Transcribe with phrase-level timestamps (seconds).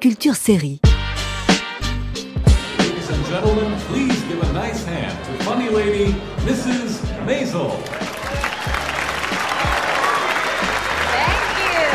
[0.00, 0.80] Culture Série.
[2.78, 6.14] Ladies and gentlemen, please give a nice hand to funny lady,
[6.46, 7.00] Mrs.
[7.26, 7.70] Maisel.
[11.12, 11.88] Thank you.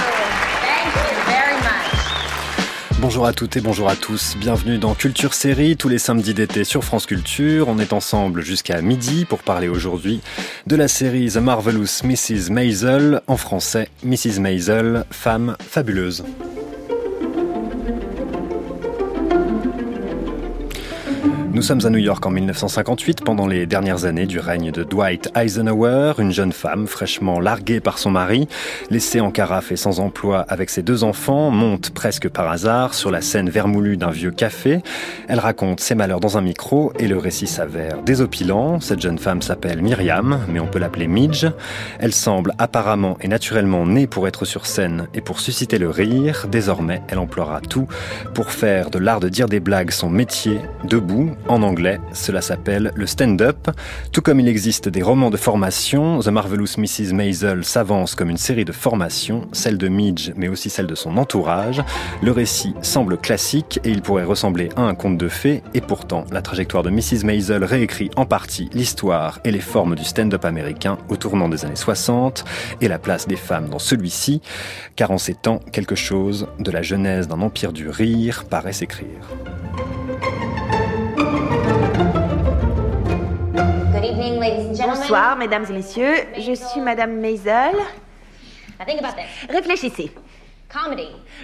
[0.62, 3.00] Thank you very much.
[3.00, 6.64] Bonjour à toutes et bonjour à tous, bienvenue dans Culture Série, tous les samedis d'été
[6.64, 7.68] sur France Culture.
[7.68, 10.22] On est ensemble jusqu'à midi pour parler aujourd'hui
[10.66, 12.50] de la série The Marvelous Mrs.
[12.50, 14.40] Maisel, en français Mrs.
[14.40, 16.24] Maisel, femme fabuleuse.
[21.62, 25.30] Nous sommes à New York en 1958, pendant les dernières années du règne de Dwight
[25.36, 28.48] Eisenhower, une jeune femme fraîchement larguée par son mari,
[28.90, 33.12] laissée en carafe et sans emploi avec ses deux enfants, monte presque par hasard sur
[33.12, 34.82] la scène vermoulue d'un vieux café.
[35.28, 38.80] Elle raconte ses malheurs dans un micro et le récit s'avère désopilant.
[38.80, 41.46] Cette jeune femme s'appelle Myriam, mais on peut l'appeler Midge.
[42.00, 46.48] Elle semble apparemment et naturellement née pour être sur scène et pour susciter le rire.
[46.52, 47.88] Désormais, elle emploiera tout
[48.34, 52.92] pour faire de l'art de dire des blagues son métier, debout, en anglais, cela s'appelle
[52.96, 53.70] le stand-up.
[54.12, 57.14] Tout comme il existe des romans de formation, The Marvelous Mrs.
[57.14, 61.18] Maisel s'avance comme une série de formations, celle de Midge, mais aussi celle de son
[61.18, 61.84] entourage.
[62.22, 66.26] Le récit semble classique et il pourrait ressembler à un conte de fées, et pourtant,
[66.32, 67.26] la trajectoire de Mrs.
[67.26, 71.76] Maisel réécrit en partie l'histoire et les formes du stand-up américain au tournant des années
[71.76, 72.46] 60
[72.80, 74.42] et la place des femmes dans celui-ci,
[74.96, 79.28] car en ces temps, quelque chose de la genèse d'un empire du rire paraît s'écrire.
[84.22, 86.14] Bonsoir, mesdames et messieurs.
[86.38, 87.76] Je suis Madame Maisel.
[89.50, 90.12] Réfléchissez.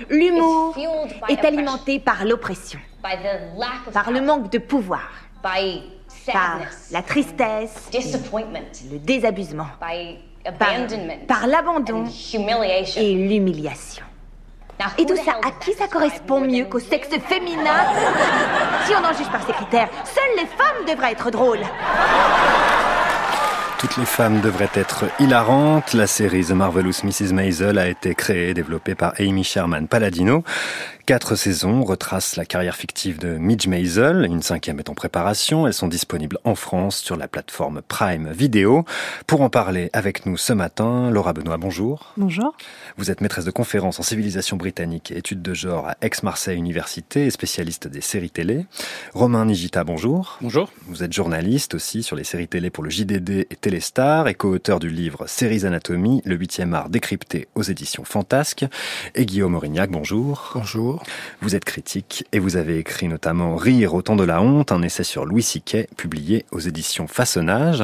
[0.09, 0.75] L'humour
[1.27, 2.79] est alimenté par l'oppression,
[3.91, 5.09] par le manque de pouvoir,
[5.41, 6.59] par
[6.91, 10.69] la tristesse, le désabusement, par,
[11.27, 12.05] par l'abandon.
[12.95, 14.05] Et l'humiliation.
[14.99, 17.85] Et tout ça, à qui ça correspond mieux qu'au sexe féminin?
[18.85, 21.65] Si on en juge par ces critères, seules les femmes devraient être drôles.
[23.79, 25.93] Toutes les femmes devraient être hilarantes.
[25.93, 27.31] La série The Marvelous Mrs.
[27.31, 30.43] Maisel a été créée et développée par Amy Sherman Palladino.
[31.07, 34.25] Quatre saisons retracent la carrière fictive de Midge Maisel.
[34.29, 35.65] Une cinquième est en préparation.
[35.65, 38.83] Elles sont disponibles en France sur la plateforme Prime Video.
[39.25, 42.11] Pour en parler avec nous ce matin, Laura Benoît, bonjour.
[42.17, 42.53] Bonjour.
[42.97, 47.25] Vous êtes maîtresse de conférences en civilisation britannique et études de genre à Aix-Marseille Université
[47.25, 48.65] et spécialiste des séries télé.
[49.13, 50.37] Romain Nigita, bonjour.
[50.41, 50.69] Bonjour.
[50.87, 54.81] Vous êtes journaliste aussi sur les séries télé pour le JDD et Téléstar et co-auteur
[54.81, 58.65] du livre Séries Anatomie, le huitième art décrypté aux éditions Fantasques.
[59.15, 60.51] Et Guillaume Aurignac, bonjour.
[60.53, 60.96] Bonjour.
[61.41, 64.81] Vous êtes critique et vous avez écrit notamment Rire au temps de la honte, un
[64.81, 67.83] essai sur Louis Siquet publié aux éditions Façonnage.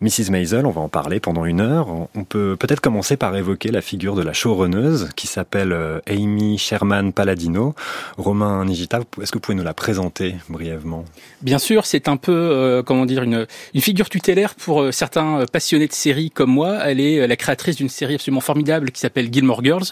[0.00, 0.30] Mrs.
[0.30, 1.88] Maisel, on va en parler pendant une heure.
[2.14, 6.58] On peut peut-être commencer par évoquer la figure de la showrunneuse qui s'appelle euh, Amy
[6.58, 7.74] Sherman Palladino.
[8.16, 11.04] Romain Nigita, est-ce que vous pouvez nous la présenter brièvement?
[11.42, 15.40] Bien sûr, c'est un peu, euh, comment dire, une, une figure tutélaire pour euh, certains
[15.40, 16.78] euh, passionnés de séries comme moi.
[16.84, 19.84] Elle est la créatrice d'une série absolument formidable qui s'appelle Gilmore Girls,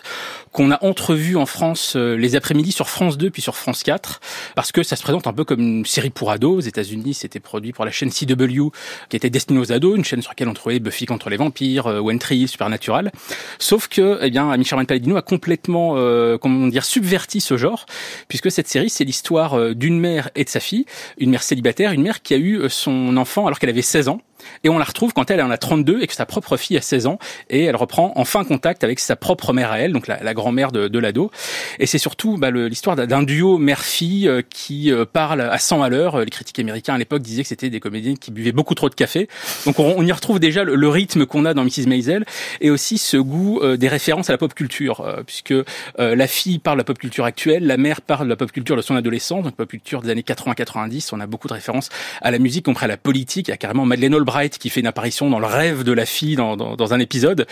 [0.53, 4.21] qu'on a entrevue en France les après-midi sur France 2 puis sur France 4,
[4.55, 6.57] parce que ça se présente un peu comme une série pour ados.
[6.57, 8.71] Aux États-Unis, c'était produit pour la chaîne CW,
[9.09, 11.87] qui était destinée aux ados, une chaîne sur laquelle on trouvait Buffy contre les vampires,
[11.87, 13.13] euh, One Hill, Supernatural.
[13.59, 17.87] Sauf que, eh bien, Amy Sherman Palladino a complètement, euh, comment dire, subverti ce genre,
[18.29, 20.87] puisque cette série, c'est l'histoire euh, d'une mère et de sa fille,
[21.19, 24.09] une mère célibataire, une mère qui a eu euh, son enfant alors qu'elle avait 16
[24.09, 24.21] ans.
[24.65, 26.81] Et on la retrouve quand elle en a 32 et que sa propre fille a
[26.81, 27.19] 16 ans
[27.51, 30.99] et elle reprend enfin contact avec sa propre mère à elle, donc la, grand-mère de,
[30.99, 31.31] l'ado.
[31.79, 35.89] Et c'est surtout bah, l'histoire d'un- duo mère-fille euh, qui euh, parle à 100 à
[35.89, 36.21] l'heure.
[36.21, 38.95] Les critiques américains à l'époque disaient que c'était des comédiennes qui buvaient beaucoup trop de
[38.95, 39.29] café.
[39.65, 41.87] Donc on, y retrouve déjà le, rythme qu'on a dans Mrs.
[41.87, 42.25] Maisel
[42.61, 45.55] et aussi ce goût euh, des références à la pop culture, puisque
[45.99, 48.77] la fille parle de la pop culture actuelle, la mère parle de la pop culture
[48.77, 51.11] de son adolescence, donc pop culture des années 80-90.
[51.13, 51.89] On a beaucoup de références
[52.21, 53.49] à la musique, compris à la politique.
[53.49, 56.57] A carrément Madeleine Albright qui fait une apparition dans le rêve de la fille dans,
[56.57, 57.47] dans, un épisode.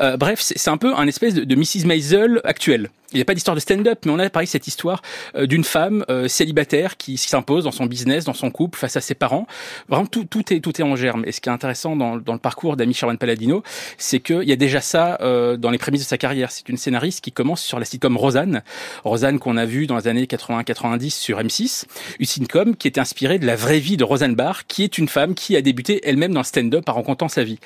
[0.00, 1.86] Euh, bref, c'est c'est un peu un espèce de, de Mrs.
[1.86, 2.90] Maisel actuelle.
[3.12, 5.02] Il n'y a pas d'histoire de stand-up, mais on a pareil cette histoire
[5.36, 9.00] euh, d'une femme euh, célibataire qui s'impose dans son business, dans son couple, face à
[9.00, 9.46] ses parents.
[9.88, 11.24] Vraiment, tout, tout est tout est en germe.
[11.26, 13.62] Et ce qui est intéressant dans, dans le parcours d'Amy Sherman Palladino,
[13.98, 16.50] c'est qu'il y a déjà ça euh, dans les prémices de sa carrière.
[16.50, 18.62] C'est une scénariste qui commence sur la sitcom Rosanne,
[19.04, 21.84] Rosanne qu'on a vu dans les années 80-90 sur M6,
[22.18, 25.08] une sitcom qui était inspirée de la vraie vie de Rosanne Barr, qui est une
[25.08, 27.58] femme qui a débuté elle-même dans le stand-up en racontant sa vie.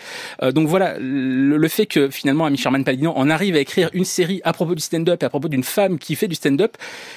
[0.42, 3.90] Euh, donc voilà, le, le fait que finalement Amy Sherman Palladino en arrive à écrire
[3.92, 6.76] une série à propos du stand-up à propos d'une femme qui fait du stand-up,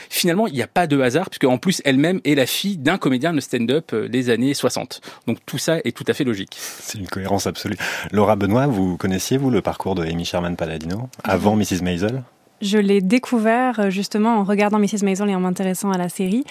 [0.09, 2.99] finalement il n'y a pas de hasard puisque en plus elle-même est la fille d'un
[2.99, 5.01] comédien de stand-up euh, des années 60.
[5.25, 6.55] Donc tout ça est tout à fait logique.
[6.59, 7.77] C'est une cohérence absolue.
[8.11, 11.81] Laura Benoît, vous connaissiez, vous, le parcours de Amy Sherman Palladino avant Mrs.
[11.81, 12.23] Maisel?
[12.63, 15.03] Je l'ai découvert euh, justement en regardant Mrs.
[15.03, 16.45] Maisel et en m'intéressant à la série.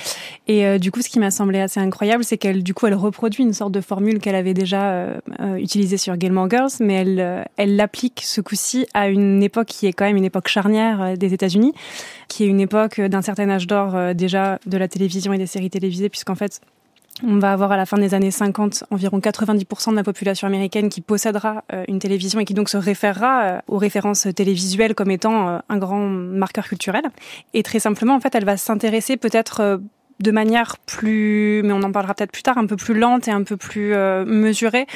[0.47, 2.95] Et euh, du coup, ce qui m'a semblé assez incroyable, c'est qu'elle, du coup, elle
[2.95, 5.17] reproduit une sorte de formule qu'elle avait déjà euh,
[5.57, 9.95] utilisée sur Gilmore Girls, mais elle, elle l'applique ce coup-ci à une époque qui est
[9.95, 11.73] quand même une époque charnière des États-Unis,
[12.29, 15.71] qui est une époque d'un certain âge d'or déjà de la télévision et des séries
[15.71, 16.61] télévisées, puisqu'en fait,
[17.27, 20.89] on va avoir à la fin des années 50 environ 90% de la population américaine
[20.89, 25.11] qui possédera euh, une télévision et qui donc se référera euh, aux références télévisuelles comme
[25.11, 27.03] étant euh, un grand marqueur culturel.
[27.55, 29.81] Et très simplement, en fait, elle va s'intéresser peut-être
[30.23, 33.33] de manière plus, mais on en parlera peut-être plus tard, un peu plus lente et
[33.33, 34.87] un peu plus euh, mesurée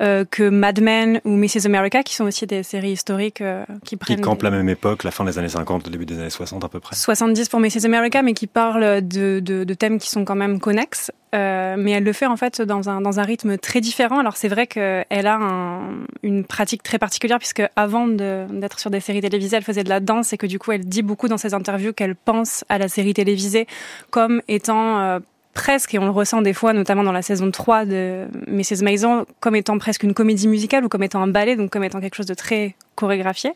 [0.00, 1.66] euh, que Mad Men ou Mrs.
[1.66, 5.04] America, qui sont aussi des séries historiques euh, qui Qui prennent campe la même époque,
[5.04, 6.94] la fin des années 50, le début des années 60 à peu près.
[6.94, 7.84] 70 pour Mrs.
[7.84, 11.10] America, mais qui parle de, de, de thèmes qui sont quand même connexes.
[11.34, 14.18] Euh, mais elle le fait en fait dans un, dans un rythme très différent.
[14.18, 19.00] Alors c'est vrai qu'elle a un, une pratique très particulière puisque avant d'être sur des
[19.00, 21.38] séries télévisées, elle faisait de la danse et que du coup elle dit beaucoup dans
[21.38, 23.66] ses interviews qu'elle pense à la série télévisée
[24.10, 25.18] comme étant euh,
[25.56, 28.84] presque, et on le ressent des fois, notamment dans la saison 3 de Mrs.
[28.84, 32.00] Maison, comme étant presque une comédie musicale ou comme étant un ballet, donc comme étant
[32.00, 33.52] quelque chose de très chorégraphié.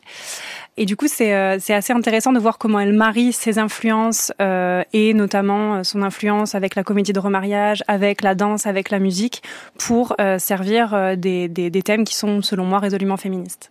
[0.82, 4.32] Et du coup, c'est euh, c'est assez intéressant de voir comment elle marie ses influences
[4.40, 8.88] euh, et notamment euh, son influence avec la comédie de remariage, avec la danse, avec
[8.88, 9.42] la musique,
[9.76, 13.68] pour euh, servir euh, des, des, des thèmes qui sont, selon moi, résolument féministes.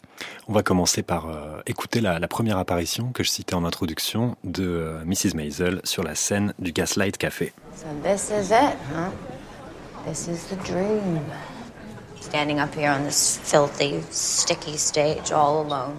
[0.47, 4.35] On va commencer par euh, écouter la, la première apparition que je citais en introduction
[4.43, 5.33] de euh, Mrs.
[5.33, 7.53] Maisel sur la scène du Gaslight Café.
[7.75, 9.09] So this is it, huh?
[10.05, 11.21] This is the dream.
[12.21, 15.95] Standing up here on this filthy, sticky stage all alone.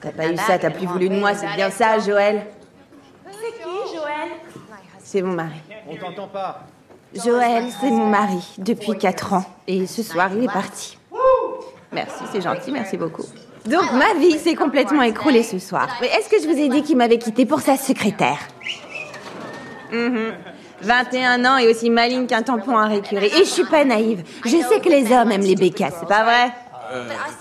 [0.00, 2.46] T'as pas eu ça, t'as plus voulu de moi, c'est bien ça, Joël
[3.26, 4.28] C'est qui, Joël?
[4.98, 5.60] C'est mon mari.
[5.88, 6.60] On t'entend pas.
[7.14, 9.44] Joël, c'est mon mari, depuis 4 ans.
[9.66, 10.96] Et ce soir, il est parti.
[11.92, 13.24] Merci, c'est gentil, merci beaucoup.
[13.66, 15.88] Donc, ma vie s'est complètement écroulée ce soir.
[16.00, 18.38] Mais est-ce que je vous ai dit qu'il m'avait quitté pour sa secrétaire?
[19.92, 20.34] Mhm.
[20.82, 23.26] 21 ans et aussi maligne qu'un tampon à récurer.
[23.26, 24.24] Et je suis pas naïve.
[24.44, 26.52] Je sais que les hommes aiment les bécasses, c'est pas vrai?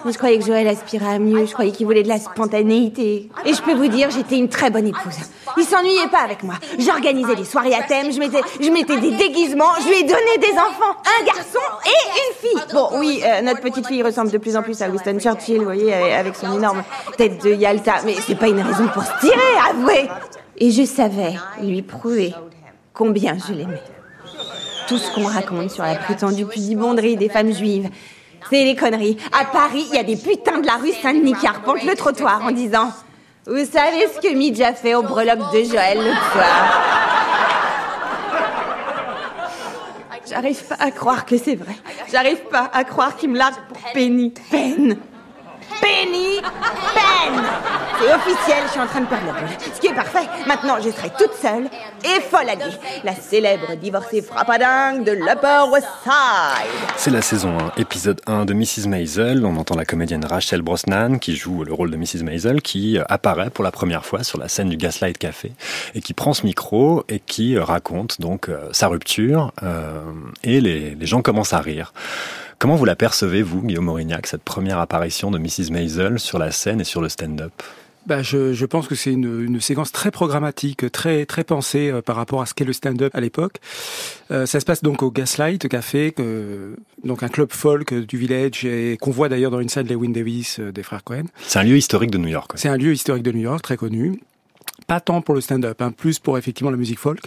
[0.05, 3.29] Mais je croyais que Joël aspirait à mieux, je croyais qu'il voulait de la spontanéité.
[3.45, 5.17] Et je peux vous dire, j'étais une très bonne épouse.
[5.57, 6.55] Il s'ennuyait pas avec moi.
[6.77, 10.37] J'organisais des soirées à thème, je mettais, je mettais des déguisements, je lui ai donné
[10.39, 12.73] des enfants, un garçon et une fille.
[12.73, 15.63] Bon, oui, euh, notre petite fille ressemble de plus en plus à Winston Churchill, vous
[15.65, 16.83] voyez, avec son énorme
[17.17, 17.95] tête de Yalta.
[18.05, 19.35] Mais c'est pas une raison pour se tirer,
[19.69, 20.09] avouez
[20.57, 22.33] Et je savais lui prouver
[22.93, 23.81] combien je l'aimais.
[24.87, 27.89] Tout ce qu'on raconte sur la prétendue pudibonderie des femmes juives,
[28.49, 29.17] c'est les conneries.
[29.31, 32.43] À Paris, il y a des putains de la rue Saint-Denis qui arpentent le trottoir
[32.43, 32.91] en disant
[33.45, 36.99] Vous savez ce que Midge a fait au breloque de Joël l'autre soir?
[40.29, 41.75] J'arrive pas à croire que c'est vrai.
[42.11, 44.31] J'arrive pas à croire qu'il me largue pour Penny.
[44.51, 44.97] Pen.
[45.81, 47.43] Penny Pen
[47.99, 49.49] C'est officiel, je suis en train de perdre la boule.
[49.73, 50.27] Ce qui est parfait.
[50.47, 51.69] Maintenant, je serai toute seule
[52.03, 52.75] et folle alliée.
[53.03, 56.69] La célèbre divorcée frappadingue de l'Upper West Side.
[56.97, 58.87] C'est la saison 1, épisode 1 de Mrs.
[58.87, 59.45] Maisel.
[59.45, 62.23] On entend la comédienne Rachel Brosnan qui joue le rôle de Mrs.
[62.23, 65.51] Maisel qui euh, apparaît pour la première fois sur la scène du Gaslight Café
[65.95, 70.01] et qui prend ce micro et qui euh, raconte donc euh, sa rupture euh,
[70.43, 71.93] et les gens commencent à rire.
[72.59, 75.71] Comment vous la percevez, vous, Guillaume Aurignac, cette première apparition de Mrs.
[75.71, 77.53] Maisel sur la scène et sur le stand-up?
[78.05, 82.01] Bah, je, je pense que c'est une, une séquence très programmatique, très très pensée euh,
[82.01, 83.59] par rapport à ce qu'est le stand-up à l'époque.
[84.31, 88.65] Euh, ça se passe donc au Gaslight Café, que, donc un club folk du village
[88.65, 91.25] et qu'on voit d'ailleurs dans une scène de Lewin Davis euh, des frères Cohen.
[91.47, 92.51] C'est un lieu historique de New York.
[92.55, 94.19] C'est un lieu historique de New York très connu.
[94.85, 97.21] Pas tant pour le stand-up, hein, plus pour effectivement la musique folk.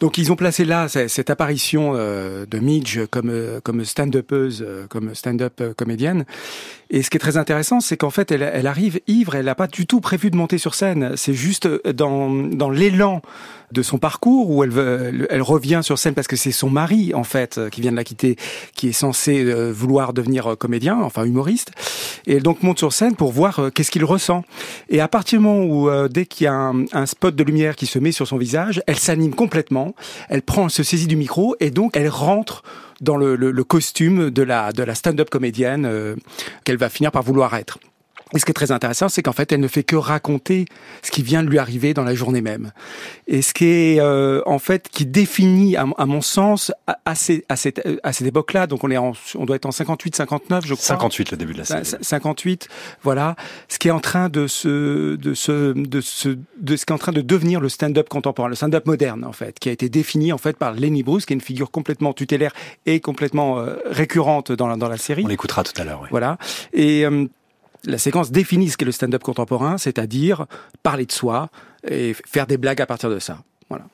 [0.00, 4.86] Donc ils ont placé là cette apparition euh, de Midge comme euh, comme stand-upeuse, euh,
[4.88, 6.24] comme stand-up comédienne.
[6.90, 9.54] Et ce qui est très intéressant, c'est qu'en fait elle, elle arrive ivre, elle n'a
[9.54, 11.12] pas du tout prévu de monter sur scène.
[11.16, 13.22] C'est juste euh, dans dans l'élan
[13.72, 17.24] de son parcours où elle elle revient sur scène parce que c'est son mari en
[17.24, 18.36] fait qui vient de la quitter,
[18.76, 21.72] qui est censé euh, vouloir devenir euh, comédien, enfin humoriste.
[22.26, 24.44] Et elle donc monte sur scène pour voir qu'est-ce qu'il ressent.
[24.88, 27.76] Et à partir du moment où dès qu'il y a un, un spot de lumière
[27.76, 29.94] qui se met sur son visage, elle s'anime complètement.
[30.28, 32.62] Elle prend, elle se saisit du micro et donc elle rentre
[33.04, 36.16] dans le, le- costume de la de la stand-up comédienne euh,
[36.64, 37.78] qu'elle va finir par vouloir être.
[38.34, 40.64] Et ce qui est très intéressant, c'est qu'en fait, elle ne fait que raconter
[41.02, 42.72] ce qui vient de lui arriver dans la journée même.
[43.28, 46.98] Et ce qui est, euh, en fait, qui définit, à, mon- à mon sens, à,
[47.04, 49.70] à, ces- à cette, à cette époque-là, donc on est en, on doit être en
[49.72, 50.84] 58, 59, je crois.
[50.84, 51.82] 58, le début de la série.
[51.82, 52.68] Cin- 58,
[53.02, 53.36] voilà,
[53.68, 56.94] ce qui est en train de se, de se, de se, de ce qui est
[56.94, 59.88] en train de devenir le stand-up contemporain, le stand-up moderne en fait, qui a été
[59.88, 62.52] défini en fait par Lenny Bruce, qui est une figure complètement tutélaire
[62.86, 65.22] et complètement euh, récurrente dans la, dans la série.
[65.24, 66.00] On l'écoutera tout à l'heure.
[66.02, 66.08] oui.
[66.10, 66.38] Voilà.
[66.72, 67.26] Et euh,
[67.86, 70.46] la séquence définit ce qu'est le stand-up contemporain, c'est-à-dire
[70.82, 71.50] parler de soi
[71.88, 73.38] et faire des blagues à partir de ça.
[73.68, 73.86] Voilà.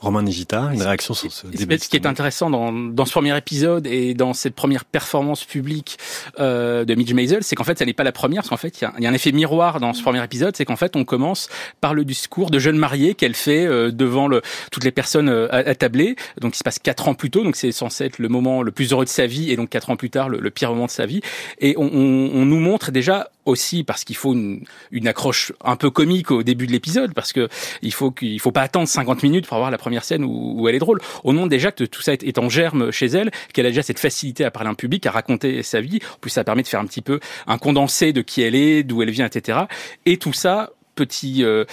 [0.00, 1.78] Romain Nigita, une réaction sur ce début.
[1.78, 5.98] Ce qui est intéressant dans, dans ce premier épisode et dans cette première performance publique
[6.38, 8.80] euh, de Midge Maisel, c'est qu'en fait, ça n'est pas la première, parce qu'en fait,
[8.80, 10.76] il y, a, il y, a un effet miroir dans ce premier épisode, c'est qu'en
[10.76, 11.48] fait, on commence
[11.80, 15.48] par le discours de jeune mariée qu'elle fait euh, devant le, toutes les personnes euh,
[15.50, 18.62] attablées, donc il se passe quatre ans plus tôt, donc c'est censé être le moment
[18.62, 20.70] le plus heureux de sa vie, et donc quatre ans plus tard, le, le pire
[20.70, 21.20] moment de sa vie,
[21.58, 25.76] et on, on, on nous montre déjà aussi parce qu'il faut une, une, accroche un
[25.76, 27.48] peu comique au début de l'épisode parce que
[27.82, 30.68] il faut qu'il faut pas attendre 50 minutes pour avoir la première scène où, où
[30.68, 31.00] elle est drôle.
[31.24, 33.98] Au nom déjà que tout ça est en germe chez elle, qu'elle a déjà cette
[33.98, 36.00] facilité à parler en public, à raconter sa vie.
[36.14, 38.82] En plus, ça permet de faire un petit peu un condensé de qui elle est,
[38.82, 39.60] d'où elle vient, etc.
[40.04, 41.64] Et tout ça petit euh,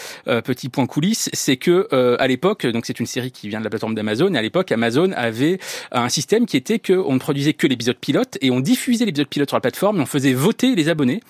[0.43, 3.63] petit point coulisse, c'est que euh, à l'époque, donc c'est une série qui vient de
[3.63, 5.57] la plateforme d'Amazon, et à l'époque Amazon avait
[5.91, 9.27] un système qui était que on ne produisait que l'épisode pilote et on diffusait l'épisode
[9.27, 11.21] pilote sur la plateforme, et on faisait voter les abonnés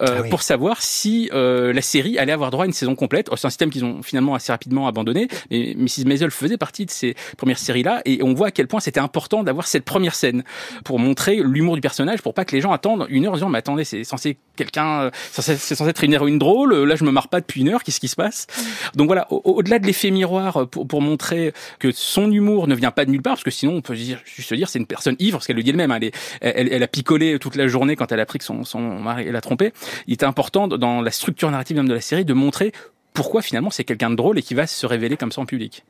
[0.00, 0.30] euh, ah oui.
[0.30, 3.28] pour savoir si euh, la série allait avoir droit à une saison complète.
[3.34, 6.90] C'est un système qu'ils ont finalement assez rapidement abandonné, mais Mrs Maisel faisait partie de
[6.90, 10.44] ces premières séries-là, et on voit à quel point c'était important d'avoir cette première scène
[10.84, 13.48] pour montrer l'humour du personnage, pour pas que les gens attendent une heure en disant
[13.48, 17.28] mais attendez c'est censé quelqu'un, c'est censé être une héroïne drôle, là je me marre
[17.28, 18.46] pas depuis une heure, qu'est-ce qui se passe?
[18.94, 23.04] Donc voilà, au-delà de l'effet miroir pour, pour montrer que son humour ne vient pas
[23.04, 25.38] de nulle part, parce que sinon on peut dire, juste dire c'est une personne ivre,
[25.38, 28.20] parce qu'elle le dit elle-même, elle, elle, elle, a picolé toute la journée quand elle
[28.20, 29.72] a appris que son, son mari l'a trompé.
[30.06, 32.72] Il était important dans la structure narrative même de la série de montrer
[33.14, 35.84] pourquoi finalement c'est quelqu'un de drôle et qui va se révéler comme ça en public.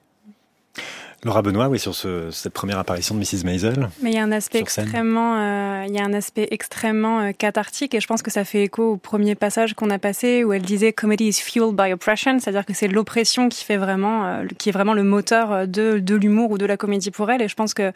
[1.25, 3.45] Laura Benoît, oui, sur ce, cette première apparition de Mrs.
[3.45, 3.89] Maisel.
[4.03, 7.33] Mais il y a un aspect extrêmement, euh, il y a un aspect extrêmement euh,
[7.33, 10.53] cathartique et je pense que ça fait écho au premier passage qu'on a passé où
[10.53, 14.45] elle disait comedy is fueled by oppression, c'est-à-dire que c'est l'oppression qui fait vraiment, euh,
[14.59, 17.43] qui est vraiment le moteur de, de l'humour ou de la comédie pour elle.
[17.43, 17.93] Et je pense que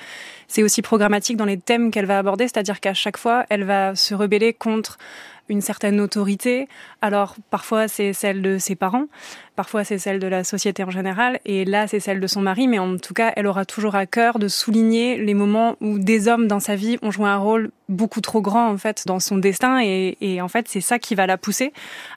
[0.48, 3.94] c'est aussi programmatique dans les thèmes qu'elle va aborder, c'est-à-dire qu'à chaque fois, elle va
[3.94, 4.98] se rebeller contre
[5.48, 6.68] une certaine autorité.
[7.00, 9.06] Alors parfois c'est celle de ses parents,
[9.56, 12.68] parfois c'est celle de la société en général, et là c'est celle de son mari,
[12.68, 16.28] mais en tout cas elle aura toujours à cœur de souligner les moments où des
[16.28, 19.37] hommes dans sa vie ont joué un rôle beaucoup trop grand en fait dans son
[19.37, 21.73] destin, et, et en fait c'est ça qui va la pousser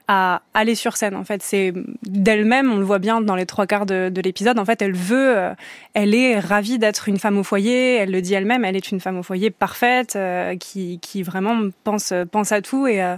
[0.07, 1.15] à aller sur scène.
[1.15, 1.73] En fait c'est
[2.03, 4.95] d'elle-même, on le voit bien dans les trois quarts de, de l'épisode, en fait elle
[4.95, 5.53] veut, euh,
[5.93, 8.99] elle est ravie d'être une femme au foyer, elle le dit elle-même, elle est une
[8.99, 13.17] femme au foyer parfaite, euh, qui, qui vraiment pense, pense à tout et euh,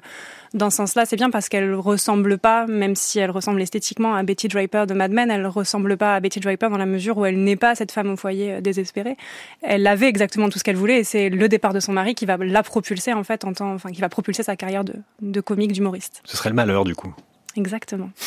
[0.53, 4.23] dans ce sens-là, c'est bien parce qu'elle ressemble pas, même si elle ressemble esthétiquement à
[4.23, 7.25] Betty Draper de Mad Men, elle ressemble pas à Betty Draper dans la mesure où
[7.25, 9.17] elle n'est pas cette femme au foyer désespérée.
[9.61, 12.25] Elle avait exactement tout ce qu'elle voulait et c'est le départ de son mari qui
[12.25, 15.41] va la propulser en fait en tant, enfin qui va propulser sa carrière de, de
[15.41, 16.21] comique d'humoriste.
[16.25, 17.13] Ce serait le malheur du coup.
[17.55, 18.09] Exactement.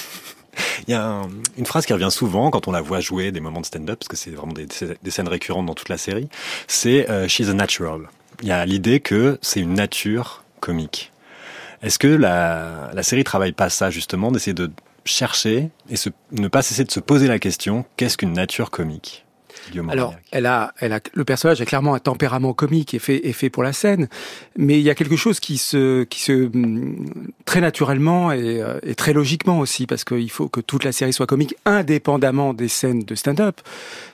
[0.88, 3.40] Il y a un, une phrase qui revient souvent quand on la voit jouer des
[3.40, 4.66] moments de stand-up, parce que c'est vraiment des,
[5.02, 6.28] des, scènes récurrentes dans toute la série,
[6.66, 8.08] c'est uh, She's a natural.
[8.42, 11.12] Il y a l'idée que c'est une nature comique.
[11.82, 14.70] Est-ce que la, la série travaille pas ça justement, d'essayer de
[15.04, 19.24] chercher et se, ne pas cesser de se poser la question qu'est-ce qu'une nature comique
[19.88, 23.32] alors, elle a, elle a, le personnage a clairement un tempérament comique et fait, est
[23.32, 24.08] fait pour la scène,
[24.56, 26.50] mais il y a quelque chose qui se, qui se
[27.44, 31.26] très naturellement et, et très logiquement aussi, parce qu'il faut que toute la série soit
[31.26, 33.60] comique, indépendamment des scènes de stand-up.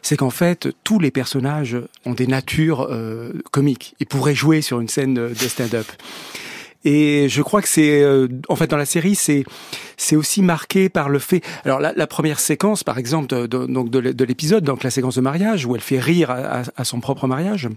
[0.02, 4.80] C'est qu'en fait, tous les personnages ont des natures euh, comiques et pourraient jouer sur
[4.80, 5.86] une scène de stand-up.
[6.86, 9.42] Et je crois que c'est, euh, en fait, dans la série, c'est
[9.96, 11.42] c'est aussi marqué par le fait.
[11.64, 15.66] Alors la, première séquence, par exemple, de, de, de l'épisode, donc la séquence de mariage
[15.66, 17.68] où elle fait rire à son propre mariage.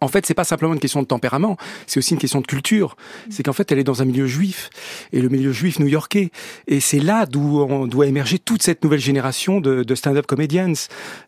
[0.00, 2.96] En fait, c'est pas simplement une question de tempérament, c'est aussi une question de culture.
[3.30, 4.68] C'est qu'en fait, elle est dans un milieu juif
[5.12, 6.30] et le milieu juif new-yorkais,
[6.66, 10.72] et c'est là d'où on doit émerger toute cette nouvelle génération de, de stand-up comedians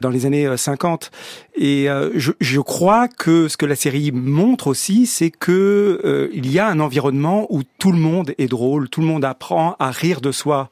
[0.01, 1.11] dans les années 50.
[1.55, 6.29] Et euh, je, je, crois que ce que la série montre aussi, c'est que euh,
[6.33, 9.77] il y a un environnement où tout le monde est drôle, tout le monde apprend
[9.79, 10.69] à rire de soi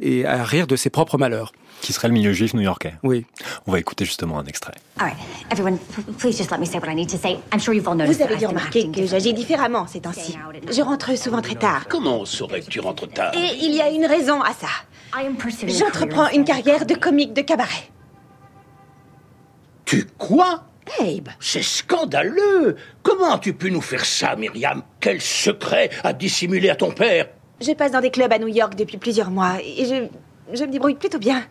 [0.00, 2.94] et à rire de ses propres malheurs qui serait le milieu juif new-yorkais.
[3.02, 3.26] Oui.
[3.66, 4.74] On va écouter justement un extrait.
[4.98, 5.16] All right,
[5.50, 5.78] everyone,
[6.18, 7.38] please just let me say what I need to say.
[7.52, 8.18] I'm sure you've all noticed.
[8.18, 10.36] Vous avez dû remarquer que j'agis différemment ces temps-ci.
[10.70, 11.86] Je rentre souvent très tard.
[11.88, 13.32] Comment saurais que tu rentres tard?
[13.34, 14.68] Et il y a une raison à ça.
[15.66, 17.90] J'entreprends une carrière de comique de cabaret.
[19.84, 20.64] Tu quoi
[21.00, 24.82] Abe C'est scandaleux Comment as-tu pu nous faire ça, Myriam?
[25.00, 27.28] Quel secret a dissimulé à ton père?
[27.60, 30.08] Je passe dans des clubs à New York depuis plusieurs mois et je
[30.52, 31.44] je me débrouille plutôt bien.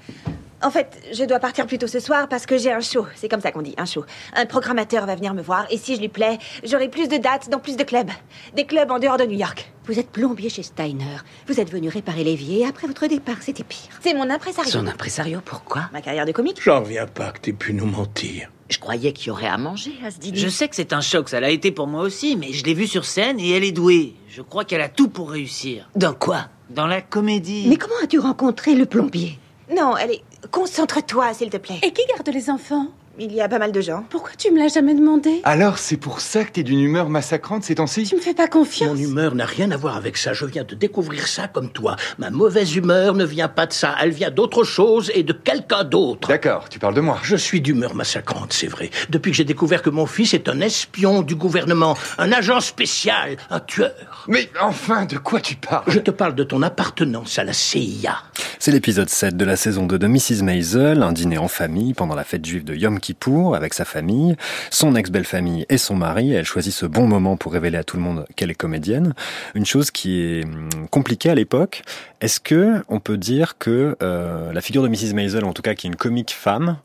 [0.63, 3.05] En fait, je dois partir plus tôt ce soir parce que j'ai un show.
[3.15, 4.03] C'est comme ça qu'on dit, un show.
[4.35, 7.49] Un programmateur va venir me voir et si je lui plais, j'aurai plus de dates
[7.49, 8.09] dans plus de clubs.
[8.55, 9.71] Des clubs en dehors de New York.
[9.85, 11.17] Vous êtes plombier chez Steiner.
[11.47, 13.91] Vous êtes venu réparer l'évier et après votre départ, c'était pire.
[14.01, 14.71] C'est mon impresario.
[14.71, 15.89] Son impresario, pourquoi?
[15.93, 16.59] Ma carrière de comique.
[16.59, 18.49] J'en reviens pas que t'aies pu nous mentir.
[18.69, 20.39] Je croyais qu'il y aurait à manger à ce dîner.
[20.39, 22.73] Je sais que c'est un choc, ça l'a été pour moi aussi, mais je l'ai
[22.73, 24.15] vue sur scène et elle est douée.
[24.27, 25.87] Je crois qu'elle a tout pour réussir.
[25.95, 26.47] Dans quoi?
[26.69, 27.65] Dans la comédie.
[27.67, 29.39] Mais comment as-tu rencontré le plombier?
[29.75, 31.79] Non, allez, concentre-toi, s'il te plaît.
[31.83, 32.87] Et qui garde les enfants?
[33.19, 34.05] Il y a pas mal de gens.
[34.11, 35.41] Pourquoi tu me l'as jamais demandé?
[35.43, 38.03] Alors, c'est pour ça que t'es d'une humeur massacrante ces temps-ci?
[38.03, 40.33] Tu me fais pas confiance Mon humeur n'a rien à voir avec ça.
[40.33, 41.95] Je viens de découvrir ça comme toi.
[42.19, 43.95] Ma mauvaise humeur ne vient pas de ça.
[43.99, 46.27] Elle vient d'autre chose et de quelqu'un d'autre.
[46.27, 47.17] D'accord, tu parles de moi.
[47.23, 48.91] Je suis d'humeur massacrante, c'est vrai.
[49.09, 53.37] Depuis que j'ai découvert que mon fils est un espion du gouvernement, un agent spécial,
[53.49, 54.25] un tueur.
[54.27, 55.85] Mais enfin, de quoi tu parles?
[55.87, 58.15] Je te parle de ton appartenance à la CIA.
[58.59, 60.43] C'est l'épisode 7 de la saison 2 de Mrs.
[60.43, 64.35] Maisel, un dîner en famille pendant la fête juive de Yom Kippour avec sa famille,
[64.69, 66.33] son ex-belle-famille et son mari.
[66.33, 69.13] Elle choisit ce bon moment pour révéler à tout le monde qu'elle est comédienne.
[69.55, 71.83] Une chose qui est hum, compliquée à l'époque.
[72.19, 75.13] Est-ce que on peut dire que euh, la figure de Mrs.
[75.13, 76.77] Maisel, en tout cas qui est une comique femme,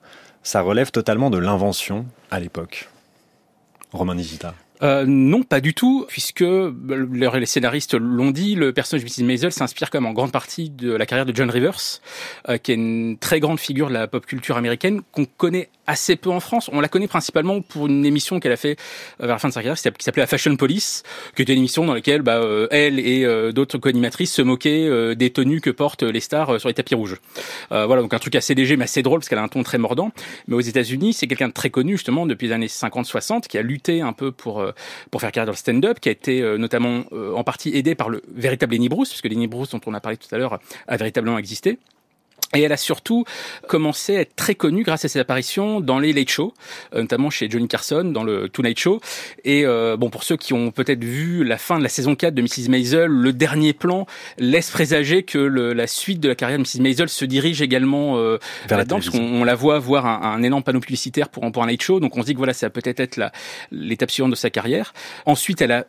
[0.45, 2.89] ça relève totalement de l'invention à l'époque?
[3.93, 4.55] Romain Digita.
[4.83, 9.25] Euh, non, pas du tout, puisque le- les scénaristes l'ont dit, le personnage de Mrs.
[9.25, 11.79] Maisel s'inspire même en grande partie de la carrière de John Rivers,
[12.49, 16.17] euh, qui est une très grande figure de la pop culture américaine qu'on connaît assez
[16.17, 16.71] peu en France.
[16.73, 18.79] On la connaît principalement pour une émission qu'elle a fait
[19.21, 21.03] euh, vers la fin de sa carrière, qui s'appelait la Fashion Police,
[21.37, 25.15] qui était une émission dans laquelle bah, euh, elle et euh, d'autres co-animatrices se moquaient
[25.15, 27.17] des tenues que portent les stars sur les tapis rouges.
[27.73, 29.63] Euh, voilà, donc un truc assez léger mais assez drôle parce qu'elle a un ton
[29.63, 30.11] très mordant.
[30.49, 33.63] Mais aux États-Unis, c'est quelqu'un de très connu justement depuis les années 50-60 qui a
[33.63, 34.65] lutté un peu pour
[35.11, 38.23] pour faire carrière dans le stand-up, qui a été notamment en partie aidé par le
[38.35, 40.59] véritable Lenny Bruce, puisque Lenny Bruce dont on a parlé tout à l'heure
[40.89, 41.79] a véritablement existé.
[42.55, 43.25] Et elle a surtout
[43.67, 46.53] commencé à être très connue grâce à ses apparitions dans les late shows,
[46.95, 49.01] euh, notamment chez Johnny Carson dans le Tonight Show.
[49.45, 52.35] Et euh, bon, pour ceux qui ont peut-être vu la fin de la saison 4
[52.35, 52.69] de Mrs.
[52.69, 54.07] Maisel, le dernier plan
[54.39, 56.83] laisse présager que le- la suite de la carrière de Mrs.
[56.83, 58.37] Maisel se dirige également euh,
[58.69, 61.51] Vers la là-dedans, parce qu'on la voit voir un, un énorme panneau publicitaire pour, un-
[61.51, 62.01] pour un late show.
[62.01, 63.33] Donc on se dit que voilà, ça va peut-être être la-
[63.71, 64.93] l'étape suivante de sa carrière.
[65.25, 65.87] Ensuite, elle a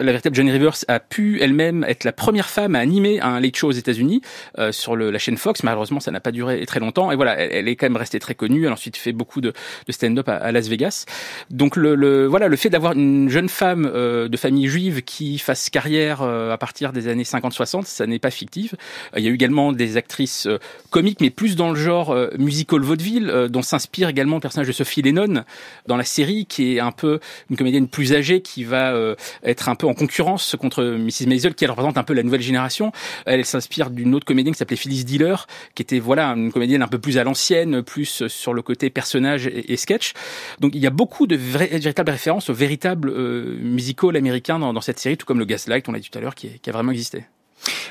[0.00, 3.56] la véritable Johnny Rivers a pu elle-même être la première femme à animer un late
[3.56, 4.20] show aux États-Unis
[4.58, 5.62] euh, sur le, la chaîne Fox.
[5.62, 7.12] Malheureusement, ça n'a pas duré très longtemps.
[7.12, 8.64] Et voilà, elle, est quand même restée très connue.
[8.64, 9.52] Elle a ensuite fait beaucoup de,
[9.86, 11.04] de stand-up à, Las Vegas.
[11.50, 15.38] Donc le, le voilà, le fait d'avoir une jeune femme euh, de famille juive qui
[15.38, 18.74] fasse carrière euh, à partir des années 50-60, ça n'est pas fictif.
[19.14, 20.58] Euh, il y a eu également des actrices euh,
[20.90, 24.72] comiques, mais plus dans le genre euh, musical vaudeville, dont s'inspire également le personnage de
[24.72, 25.44] Sophie Lennon
[25.86, 28.94] dans la série, qui est un peu une comédienne plus âgée qui va
[29.42, 31.26] être un peu concurrence contre Mrs.
[31.26, 32.92] Maisel, qui elle représente un peu la nouvelle génération.
[33.26, 35.36] Elle, s'inspire d'une autre comédienne qui s'appelait Phyllis Diller,
[35.74, 39.46] qui était voilà une comédienne un peu plus à l'ancienne, plus sur le côté personnage
[39.46, 40.12] et, et sketch.
[40.60, 44.80] Donc il y a beaucoup de véritables références au véritable euh, musical américain dans, dans
[44.80, 46.72] cette série, tout comme le Gaslight, on l'a dit tout à l'heure, qui, qui a
[46.72, 47.24] vraiment existé.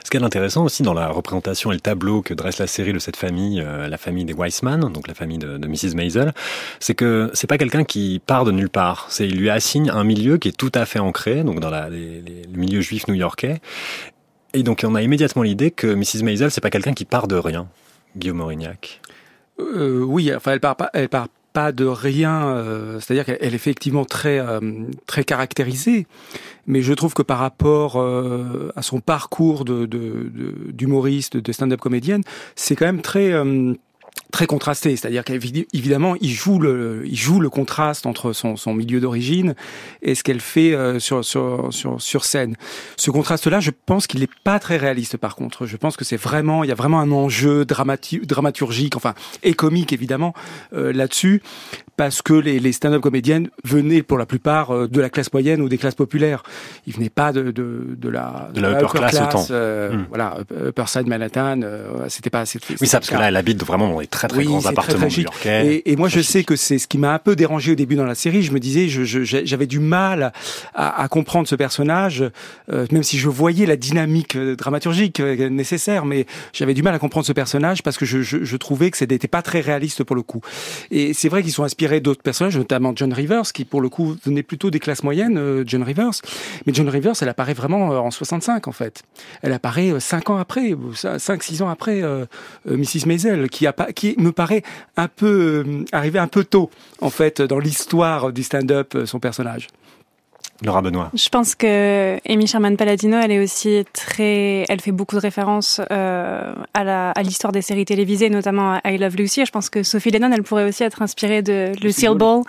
[0.03, 2.93] Ce qui est intéressant aussi dans la représentation et le tableau que dresse la série
[2.93, 5.95] de cette famille, euh, la famille des Weissman, donc la famille de, Mrs.
[5.95, 6.33] Maisel,
[6.79, 9.07] c'est que c'est pas quelqu'un qui part de nulle part.
[9.09, 12.21] C'est il lui assigne un milieu qui est tout à fait ancré, donc dans les-
[12.51, 13.61] le milieu juif new-yorkais.
[14.53, 16.23] Et donc on a immédiatement l'idée que Mrs.
[16.23, 17.67] Maisel, c'est pas quelqu'un qui part de rien.
[18.15, 19.01] Guillaume Aurignac.
[19.59, 22.47] Euh, oui, enfin, elle part pas, elle part pas de rien.
[22.49, 24.59] euh, C'est-à-dire qu'elle elle est effectivement très euh,
[25.07, 26.07] très caractérisée,
[26.67, 31.51] mais je trouve que par rapport euh, à son parcours de de- de- d'humoriste, de,
[31.51, 32.23] stand-up comédienne,
[32.55, 33.73] c'est quand même très euh,
[34.33, 38.99] très contrasté, c'est-à-dire qu'évidemment il joue le il joue le contraste entre son, son milieu
[38.99, 39.53] d'origine
[40.01, 42.55] et ce qu'elle fait euh, sur, sur sur sur scène.
[42.97, 45.17] Ce contraste-là, je pense qu'il n'est pas très réaliste.
[45.17, 47.63] Par contre, je pense que c'est vraiment il y a vraiment un enjeu
[48.27, 50.33] dramaturgique, enfin et comique évidemment
[50.73, 51.41] euh, là-dessus,
[51.95, 55.61] parce que les, les stand-up comédiennes venaient pour la plupart euh, de la classe moyenne
[55.61, 56.41] ou des classes populaires.
[56.87, 59.45] Ils venaient pas de de, de la De la upper class autant.
[59.51, 60.05] euh, Hmm.
[60.09, 60.37] Voilà,
[60.69, 61.61] Upper Side Manhattan.
[61.61, 62.45] euh, c'était pas.
[62.45, 64.59] c'était- Oui, ça, parce que là, elle habite vraiment dans des très très Oui, grands
[64.59, 65.17] très, appartements très chic.
[65.19, 65.75] new-yorkais.
[65.75, 67.95] Et, et moi, je sais que c'est ce qui m'a un peu dérangé au début
[67.95, 68.43] dans la série.
[68.43, 70.33] Je me disais, je- je- j'ai- j'avais du mal
[70.73, 72.23] à, à comprendre ce personnage,
[72.71, 76.93] euh, même si je voyais la dynamique euh, dramaturgique euh, nécessaire, mais j'avais du mal
[76.95, 80.03] à comprendre ce personnage parce que je, je, je trouvais que c'était pas très réaliste
[80.03, 80.41] pour le coup.
[80.91, 84.15] Et c'est vrai qu'ils sont inspirés d'autres personnages, notamment John Rivers, qui pour le coup
[84.25, 86.11] venait plutôt des classes moyennes, euh, John Rivers.
[86.65, 89.03] Mais John Rivers, elle apparaît vraiment euh, en 65 en fait.
[89.41, 92.25] Elle apparaît euh, cinq ans après, 5-6 ans après euh,
[92.69, 93.05] euh, Mrs.
[93.07, 94.63] Maisel, qui, a pas, qui me paraît
[94.97, 96.69] un peu euh, arrivé un peu tôt
[97.01, 99.67] en fait dans l'histoire du stand-up, euh, son personnage.
[100.65, 101.09] Laura Benoît.
[101.13, 105.81] Je pense que Amy Sherman Palladino, elle est aussi très, elle fait beaucoup de références
[105.91, 109.45] euh, à la à l'histoire des séries télévisées, notamment à I Love Lucy.
[109.45, 112.43] Je pense que Sophie Lennon, elle pourrait aussi être inspirée de Lucille Ball,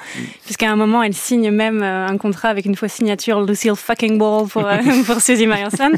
[0.45, 4.19] puisqu'à un moment, elle signe même euh, un contrat avec une fausse signature Lucille fucking
[4.19, 5.93] Ball pour euh, pour Susie Myerson.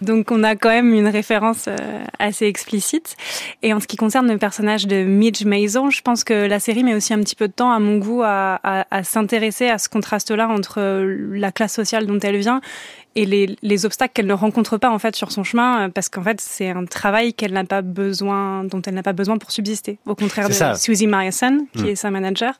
[0.00, 1.76] Donc on a quand même une référence euh,
[2.18, 3.16] assez explicite.
[3.62, 6.84] Et en ce qui concerne le personnage de Midge Maison, je pense que la série
[6.84, 9.78] met aussi un petit peu de temps, à mon goût, à, à, à s'intéresser à
[9.78, 12.60] ce contraste-là entre la classe sociale dont elle vient
[13.14, 16.08] et les, les obstacles qu'elle ne rencontre pas en fait sur son chemin, euh, parce
[16.08, 19.50] qu'en fait c'est un travail qu'elle n'a pas besoin, dont elle n'a pas besoin pour
[19.50, 19.98] subsister.
[20.06, 20.74] Au contraire de ça.
[20.76, 21.88] Susie Myerson, qui Mm.
[21.88, 22.54] est sa manager.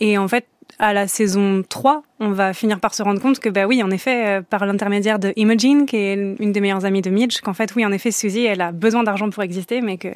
[0.00, 0.46] Et en fait,
[0.80, 3.90] à la saison 3, on va finir par se rendre compte que, bah oui, en
[3.90, 7.52] effet, euh, par l'intermédiaire de Imogen, qui est une des meilleures amies de Midge, qu'en
[7.52, 10.08] fait, oui, en effet, Suzy, elle a besoin d'argent pour exister, mais que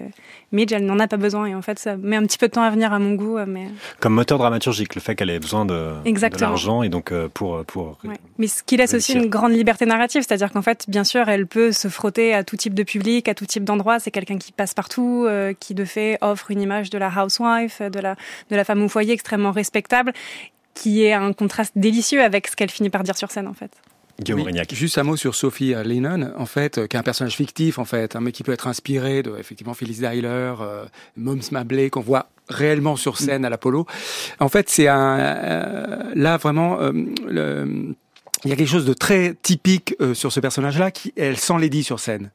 [0.52, 1.46] Midge, elle n'en a pas besoin.
[1.46, 3.36] Et en fait, ça met un petit peu de temps à venir à mon goût,
[3.36, 3.68] euh, mais...
[4.00, 7.64] Comme moteur dramaturgique, le fait qu'elle ait besoin de, de l'argent et donc euh, pour
[7.66, 8.16] pour Ouais.
[8.38, 11.46] Mais ce qui laisse aussi une grande liberté narrative, c'est-à-dire qu'en fait, bien sûr, elle
[11.46, 13.98] peut se frotter à tout type de public, à tout type d'endroit.
[13.98, 17.80] C'est quelqu'un qui passe partout, euh, qui de fait offre une image de la housewife,
[17.80, 18.16] de la
[18.50, 20.12] de la femme au foyer extrêmement respectable,
[20.74, 23.70] qui est un contraste délicieux avec ce qu'elle finit par dire sur scène, en fait.
[24.22, 24.52] Guillaume Oui.
[24.72, 27.84] Juste un mot sur Sophie Lennon, en fait, euh, qui est un personnage fictif, en
[27.84, 30.24] fait, hein, mais qui peut être inspiré de, effectivement, Phyllis Dyer,
[30.60, 30.84] euh,
[31.16, 33.86] Mums Mabley, qu'on voit réellement sur scène à l'Apollo.
[34.38, 36.92] En fait, c'est un, euh, là, vraiment, euh,
[37.26, 37.94] le-
[38.44, 41.54] il y a quelque chose de très typique euh, sur ce personnage-là, qui, elle sent
[41.58, 42.30] Lady sur scène.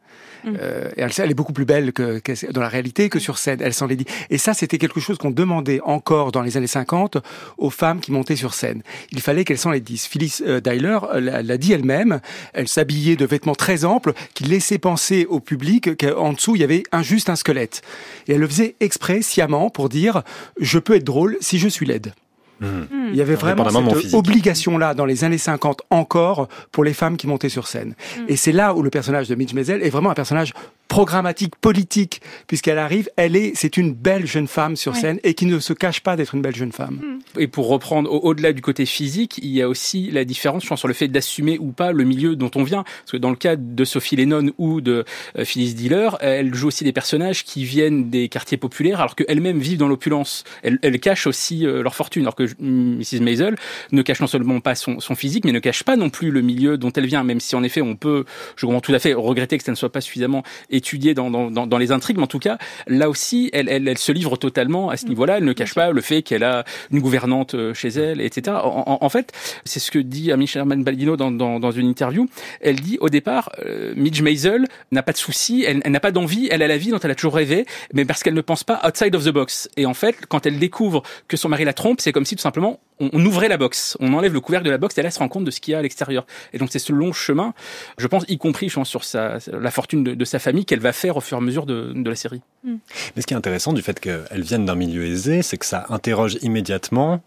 [0.45, 3.37] Euh, et elle, elle est beaucoup plus belle que, que- dans la réalité que sur
[3.37, 3.59] scène.
[3.61, 4.05] Elle s'en l'est dit.
[4.29, 7.17] Et ça, c'était quelque chose qu'on demandait encore dans les années 50
[7.57, 8.81] aux femmes qui montaient sur scène.
[9.11, 10.05] Il fallait qu'elles s'en les disent.
[10.05, 12.21] Phyllis euh, Dyer euh, l'a l'a dit elle-même.
[12.53, 16.63] Elle s'habillait de vêtements très amples qui laissaient penser au public qu'en dessous, il y
[16.63, 17.81] avait un, juste un squelette.
[18.27, 20.23] Et elle le faisait exprès, sciemment, pour dire
[20.59, 22.13] «je peux être drôle si je suis laide».
[22.61, 27.27] Il y avait vraiment cette obligation-là dans les années 50 encore pour les femmes qui
[27.27, 27.95] montaient sur scène.
[28.27, 30.53] Et c'est là où le personnage de Midge Maisel est vraiment un personnage
[30.89, 34.99] programmatique, politique, puisqu'elle arrive, elle est, c'est une belle jeune femme sur Ouais.
[34.99, 37.19] scène et qui ne se cache pas d'être une belle jeune femme.
[37.37, 40.67] Et pour reprendre au- au-delà du côté physique, il y a aussi la différence, je
[40.67, 42.83] pense, sur le fait d'assumer ou pas le milieu dont on vient.
[42.83, 45.05] Parce que dans le cas de Sophie Lennon ou de
[45.37, 49.59] euh, Phyllis Diller, elle joue aussi des personnages qui viennent des quartiers populaires, alors qu'elles-mêmes
[49.59, 50.43] vivent dans l'opulence.
[50.63, 53.21] Elles, elles cachent aussi euh, leur fortune, alors que mm, Mrs.
[53.21, 53.55] Maisel
[53.91, 56.41] ne cache non seulement pas son, son physique, mais ne cache pas non plus le
[56.41, 58.25] milieu dont elle vient, même si en effet on peut,
[58.55, 60.41] je comprends tout à fait, regretter que ça ne soit pas suffisamment
[60.79, 63.97] étudié dans, dans, dans, les intrigues, mais en tout cas, là aussi, elle, elle, elle
[63.97, 65.37] se livre totalement à ce niveau-là.
[65.37, 68.57] Elle ne cache pas le fait qu'elle a une gouvernante euh, chez elle, etc.
[68.63, 69.31] En, en- fait,
[69.65, 72.27] c'est ce que dit Amy Sherman Baldino dans, dans, dans une interview.
[72.61, 76.11] Elle dit au départ, euh, Midge Maisel n'a pas de soucis, elle, elle n'a pas
[76.11, 78.63] d'envie, elle a la vie dont elle a toujours rêvé, mais parce qu'elle ne pense
[78.63, 79.69] pas outside of the box.
[79.77, 82.41] Et en fait, quand elle découvre que son mari la trompe, c'est comme si tout
[82.41, 85.11] simplement on, on ouvrait la box, on enlève le couvercle de la box et elle
[85.11, 86.25] se rend compte de ce qu'il y a à l'extérieur.
[86.53, 87.53] Et donc c'est ce long chemin,
[87.97, 90.79] je pense, y compris je pense, sur sa, la fortune de, de sa famille qu'elle
[90.79, 92.41] va faire au fur et à mesure de, de la série.
[92.63, 95.87] Mais ce qui est intéressant du fait qu'elles viennent d'un milieu aisé, c'est que ça
[95.89, 97.23] interroge immédiatement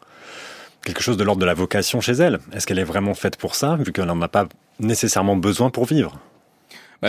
[0.84, 2.38] quelque chose de l'ordre de la vocation chez elle.
[2.52, 4.46] Est-ce qu'elle est vraiment faite pour ça, vu qu'elle n'en a pas
[4.78, 6.20] nécessairement besoin pour vivre?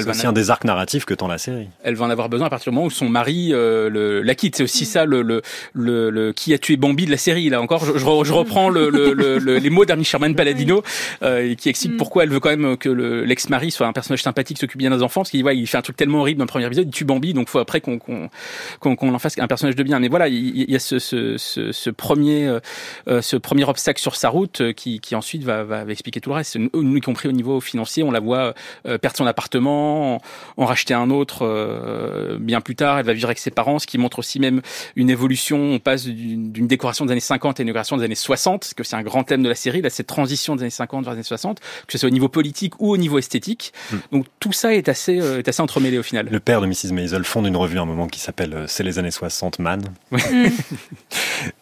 [0.02, 1.68] C'est va aussi un des arcs narratifs que tend la série.
[1.84, 4.36] elle va en avoir besoin à partir du moment où son mari euh, le, la
[4.36, 4.56] quitte.
[4.58, 5.42] C'est aussi ça le, le,
[5.74, 7.50] le, le- qui a tué Bambi de la série.
[7.50, 10.36] Là encore, je, je re- je reprends le, le, le- le- les mots d'Arnie Sherman
[10.36, 10.82] Palladino
[11.22, 14.58] euh, qui explique pourquoi elle veut quand même que le- l'ex-mari soit un personnage sympathique,
[14.58, 16.50] s'occupe bien des enfants, parce qu'il ouais, il fait un truc tellement horrible dans le
[16.50, 18.30] premier épisode, il tue Bambi, donc faut après qu'on qu'on
[18.80, 20.00] qu'on qu'on en fasse un personnage de bien.
[20.00, 22.60] Mais voilà, il, il y a ce, ce, ce, ce premier euh,
[23.08, 26.20] euh, ce premier obstacle sur sa route euh, qui, qui ensuite va, va, va expliquer
[26.22, 28.04] tout le reste, y compris au niveau financier.
[28.04, 28.54] On la voit
[28.88, 30.22] euh, perdre son appartement, en,
[30.58, 33.00] en racheter un autre euh, bien plus tard.
[33.00, 34.62] Elle va vivre avec ses parents, ce qui montre aussi même
[34.96, 35.58] une évolution.
[35.58, 38.84] On passe d'une décoration des années 50 à une décoration des années 60, ce que
[38.84, 41.18] c'est un grand thème de la série, là, cette transition des années 50 vers les
[41.18, 43.74] années 60, que ce soit au niveau politique ou au niveau esthétique.
[44.12, 46.28] Donc tout ça est assez, euh, est assez entremêlé au final.
[46.30, 46.92] Le père de Mrs.
[46.92, 49.82] Maisel fonde une revue à un moment qui s'appelle euh, C'est les années 60 Man.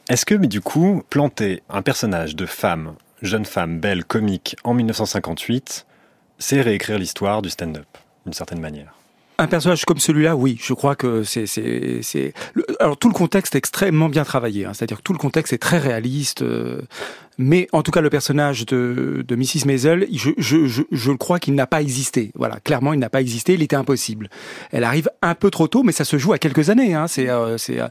[0.10, 4.74] Est-ce que, mais du coup, planter un personnage de femme, jeune femme, belle, comique, en
[4.74, 5.86] 1958,
[6.40, 7.88] c'est réécrire l'histoire du stand-up,
[8.26, 8.94] d'une certaine manière
[9.38, 12.34] Un personnage comme celui-là, oui, je crois que c'est c'est
[12.80, 15.58] Alors tout le contexte est extrêmement bien travaillé, hein, c'est-à-dire que tout le contexte est
[15.58, 16.42] très réaliste.
[16.42, 16.82] euh,
[17.38, 19.66] Mais en tout cas, le personnage de, Mrs.
[19.66, 20.32] Maisel, je,
[20.92, 22.32] je, crois qu'il n'a pas existé.
[22.36, 23.54] Voilà, clairement, il n'a pas existé.
[23.54, 24.30] Il était impossible.
[24.72, 26.94] Elle arrive un peu trop tôt, mais ça se joue à quelques années.
[26.94, 27.08] Hein.
[27.08, 27.88] C'est, euh, euh,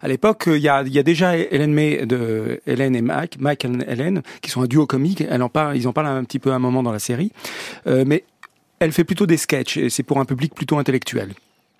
[0.00, 4.86] à l'époque, il y a, déjà Hélène et Mike, et Hélène, qui sont un duo
[4.86, 5.20] comique.
[5.20, 7.30] Ils en parlent un petit peu à un moment dans la série,
[7.86, 8.24] mais
[8.84, 9.76] elle fait plutôt des sketchs.
[9.76, 11.30] Et c'est pour un public plutôt intellectuel.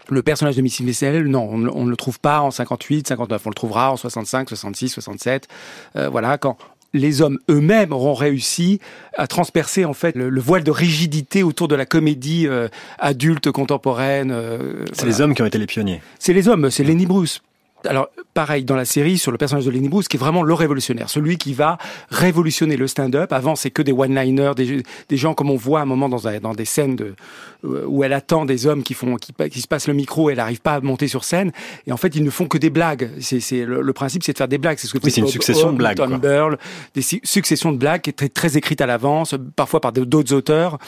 [0.08, 3.08] Le personnage de Missy Maisel, non, on, ne- on ne le trouve pas en 58,
[3.08, 3.46] 59.
[3.46, 5.48] On le trouvera en 65, 66, 67.
[5.96, 6.58] Euh, voilà, quand
[6.92, 8.80] les hommes eux-mêmes auront réussi
[9.16, 13.50] à transpercer en fait le, le voile de rigidité autour de la comédie euh, adulte
[13.50, 14.30] contemporaine.
[14.30, 15.10] euh, C'est voilà.
[15.12, 16.00] les hommes qui ont été les pionniers.
[16.18, 17.42] C'est les hommes, c'est Lenny Bruce.
[17.86, 20.54] Alors, pareil, dans la série, sur le personnage de Lenny Bruce, qui est vraiment le
[20.54, 21.78] révolutionnaire, celui qui va
[22.10, 23.32] révolutionner le stand-up.
[23.32, 26.54] Avant, c'est que des one-liners, des, des gens comme on voit à un moment dans,
[26.54, 27.14] des scènes de,
[27.62, 30.60] où elle attend des hommes qui font, qui, qui se passent le micro, elle n'arrive
[30.60, 31.52] pas à monter sur scène.
[31.86, 33.10] Et en fait, ils ne font que des blagues.
[33.20, 34.78] C'est, c'est le, le principe, c'est de faire des blagues.
[34.78, 36.18] C'est ce que Oui, c'est une succession de blagues, Tom quoi.
[36.18, 36.58] Burl,
[36.94, 40.32] des su- successions de blagues qui est très, très écrites à l'avance, parfois par d'autres
[40.32, 40.78] auteurs.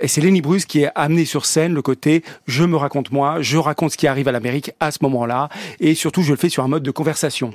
[0.00, 3.40] Et c'est Lenny Bruce qui est amené sur scène le côté je me raconte moi,
[3.40, 5.48] je raconte ce qui arrive à l'Amérique à ce moment-là,
[5.80, 7.54] et surtout je le fais sur un mode de conversation.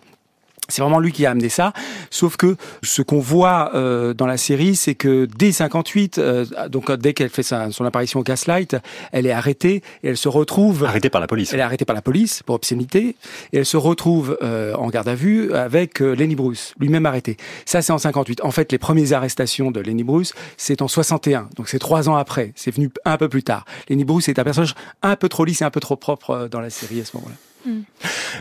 [0.70, 1.74] C'est vraiment lui qui a amené ça.
[2.12, 6.90] Sauf que ce qu'on voit euh, dans la série, c'est que dès 58, euh, donc
[6.90, 8.78] euh, dès qu'elle fait sa, son apparition au Gaslight,
[9.12, 11.54] elle est arrêtée et elle se retrouve arrêtée par la police.
[11.54, 13.16] Elle est arrêtée par la police pour obscénité
[13.52, 17.38] et elle se retrouve euh, en garde à vue avec Lenny Bruce, lui-même arrêté.
[17.66, 18.42] Ça, c'est en 58.
[18.44, 21.50] En fait, les premières arrestations de Lenny Bruce, c'est en 61.
[21.56, 22.52] Donc c'est trois ans après.
[22.56, 23.66] C'est venu un peu plus tard.
[23.90, 26.62] Lenny Bruce est un personnage un peu trop lisse et un peu trop propre dans
[26.62, 27.49] la série à ce moment-là.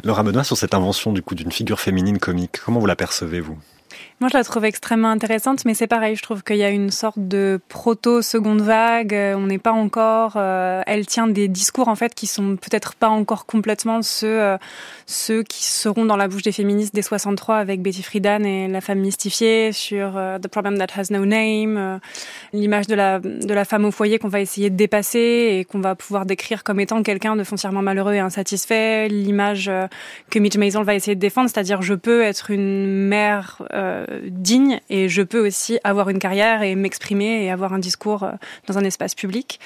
[0.04, 3.40] Laura Benoît, sur cette invention du coup d'une figure féminine comique, comment vous la percevez
[3.40, 3.58] vous?
[4.20, 6.16] Moi, je la trouve extrêmement intéressante, mais c'est pareil.
[6.16, 9.14] Je trouve qu'il y a une sorte de proto-seconde vague.
[9.14, 10.32] euh, On n'est pas encore.
[10.34, 14.58] euh, elle tient des discours en fait qui sont peut-être pas encore complètement ceux euh,
[15.06, 18.80] ceux qui seront dans la bouche des féministes dès 63 avec Betty Friedan et la
[18.80, 22.00] femme mystifiée sur euh, The Problem That Has No Name,
[22.52, 25.78] l'image de la de la femme au foyer qu'on va essayer de dépasser et qu'on
[25.80, 29.06] va pouvoir décrire comme étant quelqu'un de foncièrement malheureux et insatisfait.
[29.06, 29.70] L'image
[30.28, 33.62] que Mitch Maisel va essayer de défendre, c'est-à-dire je peux être une mère
[34.28, 38.32] digne et je peux aussi avoir une carrière et m'exprimer et avoir un discours euh,
[38.66, 39.60] dans un espace public.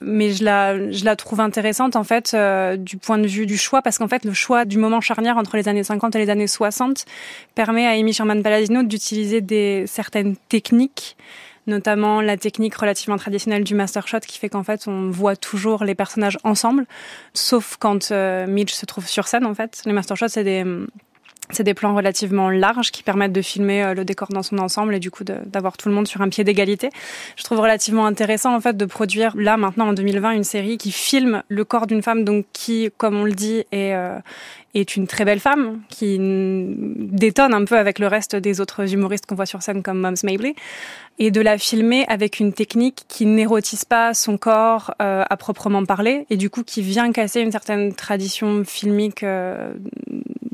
[0.00, 3.56] Mais je la, je la trouve intéressante en fait euh, du point de vue du
[3.56, 6.30] choix parce qu'en fait le choix du moment charnière entre les années 50 et les
[6.30, 7.04] années 60
[7.54, 11.16] permet à Amy Sherman Palladino d'utiliser des certaines techniques
[11.66, 15.84] notamment la technique relativement traditionnelle du master shot qui fait qu'en fait on voit toujours
[15.84, 16.86] les personnages ensemble
[17.34, 20.64] sauf quand euh, Mitch se trouve sur scène en fait les master shots c'est des
[21.50, 24.94] c'est des plans relativement larges qui permettent de filmer euh, le décor dans son ensemble
[24.94, 26.90] et du coup d'avoir tout le monde sur un pied d'égalité.
[27.36, 30.92] Je trouve relativement intéressant en fait de produire là maintenant en 2020 une série qui
[30.92, 34.18] filme le corps d'une femme donc qui, comme on le dit, est euh,
[34.80, 39.26] est une très belle femme qui détonne un peu avec le reste des autres humoristes
[39.26, 40.54] qu'on voit sur scène comme Moms Mabley
[41.18, 45.84] et de la filmer avec une technique qui n'érotise pas son corps euh, à proprement
[45.84, 49.72] parler et du coup qui vient casser une certaine tradition filmique euh,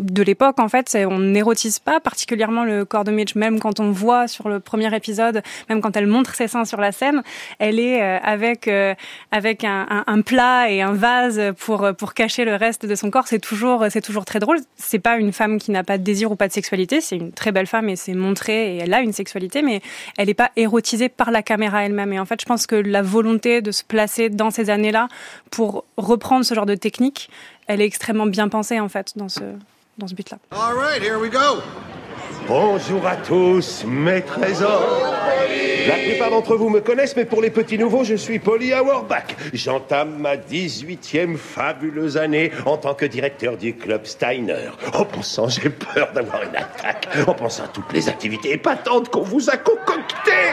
[0.02, 3.90] de l'époque en fait on n'érotise pas particulièrement le corps de Mitch même quand on
[3.90, 7.22] voit sur le premier épisode même quand elle montre ses seins sur la scène
[7.58, 8.94] elle est euh, avec euh,
[9.30, 13.26] avec un, plat et un vase pour pour cacher le reste de son corps.
[13.28, 14.58] C'est toujours c'est toujours très drôle.
[14.76, 17.00] C'est pas une femme qui n'a pas de désir ou pas de sexualité.
[17.00, 19.80] C'est une très belle femme et c'est montré et elle a une sexualité mais
[20.18, 22.12] elle est pas érotisée par la caméra elle-même.
[22.12, 25.08] Et en fait je pense que la volonté de se placer dans ces années-là
[25.50, 27.30] pour reprendre ce genre de technique
[27.66, 29.40] elle est extrêmement bien pensée en fait dans ce
[30.02, 30.38] dans ce but-là.
[30.50, 31.62] All right, here we go.
[32.48, 35.14] Bonjour à tous, mes trésors.
[35.86, 39.36] La plupart d'entre vous me connaissent, mais pour les petits nouveaux, je suis Polly Auerbach.
[39.52, 44.70] J'entame ma 18e fabuleuse année en tant que directeur du club Steiner.
[44.92, 47.08] En pensant, j'ai peur d'avoir une attaque.
[47.26, 50.50] En pensant à toutes les activités épatantes qu'on vous a concoctées.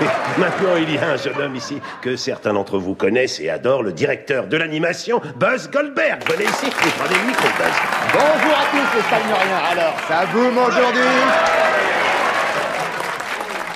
[0.38, 3.82] Maintenant, il y a un jeune homme ici que certains d'entre vous connaissent et adorent,
[3.82, 6.22] le directeur de l'animation, Buzz Goldberg.
[6.30, 7.74] Venez ici et prenez le micro, Buzz.
[8.12, 9.62] Bonjour à tous les Steineriens.
[9.70, 11.02] Alors, ça boum aujourd'hui?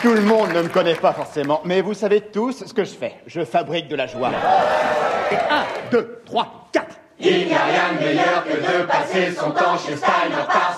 [0.03, 2.93] Tout le monde ne me connaît pas forcément, mais vous savez tous ce que je
[2.93, 3.15] fais.
[3.27, 4.31] Je fabrique de la joie.
[5.31, 6.97] Et un, deux, trois, quatre.
[7.19, 10.77] Il n'y a rien de meilleur que de passer son temps chez Steiner par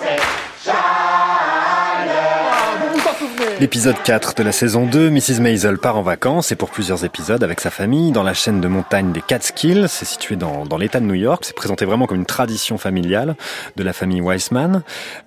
[3.60, 5.40] L'épisode 4 de la saison 2, Mrs.
[5.40, 8.68] Maisel part en vacances et pour plusieurs épisodes avec sa famille dans la chaîne de
[8.68, 9.86] montagne des Catskills.
[9.88, 11.44] C'est situé dans, dans l'état de New York.
[11.46, 13.36] C'est présenté vraiment comme une tradition familiale
[13.76, 14.82] de la famille Weissman.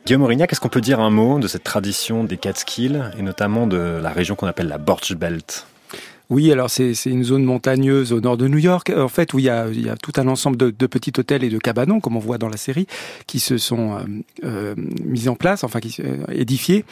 [0.05, 3.67] Guillaume Aurignac, est-ce qu'on peut dire un mot de cette tradition des Catskills et notamment
[3.67, 5.65] de la région qu'on appelle la Birch Belt?
[6.29, 9.45] Oui, alors c'est une zone montagneuse au nord de New York, en fait, où il
[9.45, 11.99] y a, il y a tout un ensemble de, de petits hôtels et de cabanons,
[11.99, 12.85] comme on voit dans la série,
[13.25, 13.99] qui se sont euh,
[14.43, 16.85] euh, mis en place, enfin qui euh, édifiés,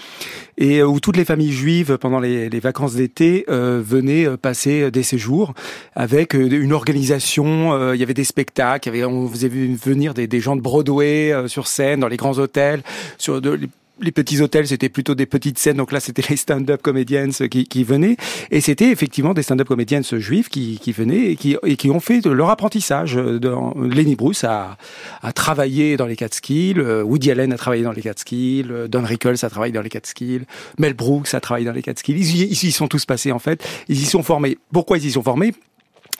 [0.57, 4.89] et où toutes les familles juives, pendant les, les vacances d'été, euh, venaient euh, passer
[4.89, 5.53] des séjours
[5.95, 7.73] avec euh, une organisation.
[7.73, 10.55] euh, il y avait des spectacles, il y avait, on faisait venir des, des gens
[10.55, 12.81] de Broadway euh, sur scène, dans les grands hôtels,
[13.19, 13.59] sur de,
[14.01, 15.77] les petits hôtels, c'était plutôt des petites scènes.
[15.77, 18.17] Donc là, c'était les stand-up comedians qui, qui venaient.
[18.51, 21.99] Et c'était effectivement des stand-up comedians juifs qui, qui venaient et qui, et qui ont
[21.99, 23.15] fait leur apprentissage.
[23.15, 24.77] Dans, Lenny Bruce a,
[25.21, 29.49] a travaillé dans les Catskills, Woody Allen a travaillé dans les Catskills, Don Rickles a
[29.49, 30.45] travaillé dans les Catskills,
[30.77, 32.17] Mel Brooks a travaillé dans les Catskills.
[32.17, 33.63] Ils, ils y sont tous passés en fait.
[33.87, 34.57] Ils y sont formés.
[34.71, 35.53] Pourquoi ils y sont formés?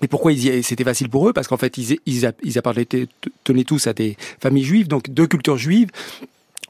[0.01, 1.33] Et pourquoi c'était facile pour eux?
[1.33, 5.57] Parce qu'en fait, ils, ils, ils appartenaient tous à des familles juives, donc deux cultures
[5.57, 5.89] juives.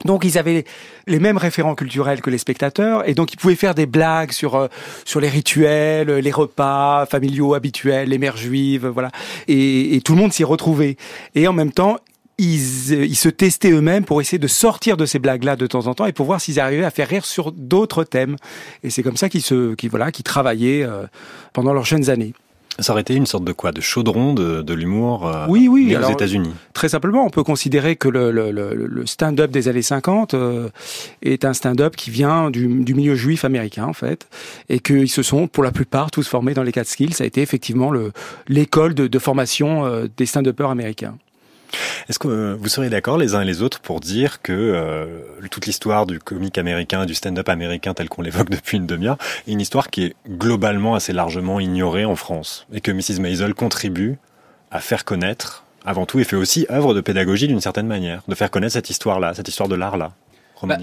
[0.05, 0.63] Donc ils avaient
[1.07, 4.55] les mêmes référents culturels que les spectateurs et donc ils pouvaient faire des blagues sur
[4.55, 4.67] euh,
[5.05, 9.11] sur les rituels, les repas familiaux habituels, les mères juives, voilà.
[9.47, 10.97] Et, et tout le monde s'y retrouvait.
[11.33, 11.97] Et en même temps,
[12.37, 15.93] ils, ils se testaient eux-mêmes pour essayer de sortir de ces blagues-là de temps en
[15.93, 18.35] temps et pour voir s'ils arrivaient à faire rire sur d'autres thèmes.
[18.83, 21.05] Et c'est comme ça qu'ils se, qu'ils voilà, qu'ils travaillaient euh,
[21.53, 22.33] pendant leurs jeunes années.
[22.79, 25.95] Ça aurait été une sorte de quoi De chaudron de, de l'humour euh, oui, oui,
[25.95, 26.53] aux États-Unis?
[26.73, 30.69] Très simplement, on peut considérer que le, le, le stand-up des années 50 euh,
[31.21, 34.27] est un stand-up qui vient du, du, milieu juif américain, en fait,
[34.69, 37.13] et qu'ils se sont, pour la plupart, tous formés dans les Catskills.
[37.13, 37.91] Ça a été effectivement
[38.47, 41.15] l'école de, de, formation euh, des stand-uppers américains.
[42.09, 45.05] Est-ce que euh, vous seriez d'accord les uns et les autres pour dire que euh,
[45.51, 49.51] toute l'histoire du comique américain, du stand-up américain tel qu'on l'évoque depuis une demi-heure, est
[49.51, 53.19] une histoire qui est globalement assez largement ignorée en France et que Mrs.
[53.19, 54.17] Maisel contribue
[54.71, 58.35] à faire connaître avant tout et fait aussi œuvre de pédagogie d'une certaine manière, de
[58.35, 60.11] faire connaître cette histoire-là, cette histoire de l'art-là?
[60.63, 60.77] Bah,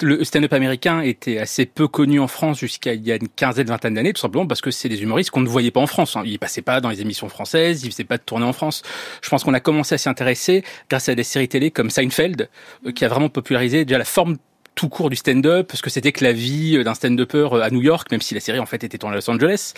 [0.00, 3.68] le stand-up américain était assez peu connu en France jusqu'à il y a une quinzaine,
[3.68, 6.16] vingtaine d'années, tout simplement parce que c'est des humoristes qu'on ne voyait pas en France.
[6.16, 6.22] Hein.
[6.26, 8.82] Ils passaient pas dans les émissions françaises, ils faisaient pas de tournée en France.
[9.22, 12.48] Je pense qu'on a commencé à s'y intéresser grâce à des séries télé comme Seinfeld,
[12.86, 14.36] euh, qui a vraiment popularisé déjà la forme
[14.74, 18.10] tout court du stand-up, ce que c'était que la vie d'un stand-upper à New York,
[18.10, 19.72] même si la série en fait était en Los Angeles.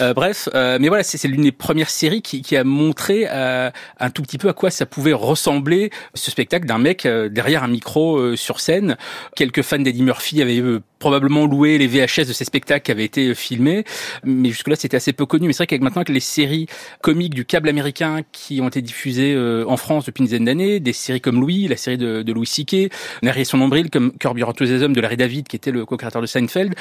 [0.00, 3.70] Euh, bref, euh, mais voilà, c'est l'une des premières séries qui, qui a montré euh,
[3.98, 7.62] un tout petit peu à quoi ça pouvait ressembler ce spectacle d'un mec euh, derrière
[7.62, 8.96] un micro euh, sur scène.
[9.34, 10.62] Quelques fans d'Eddie Murphy avaient
[10.98, 13.84] probablement loué les VHS de ces spectacles qui avaient été filmés,
[14.24, 15.46] mais jusque-là c'était assez peu connu.
[15.46, 16.66] Mais c'est vrai qu'avec maintenant que les séries
[17.02, 20.92] comiques du câble américain qui ont été diffusées en France depuis une dizaine d'années, des
[20.92, 22.90] séries comme Louis, la série de, de Louis C.K.,
[23.22, 26.26] Nerrier son nombril, comme Curb Your Enthusiasm de Larry David, qui était le co-créateur de
[26.26, 26.74] Seinfeld,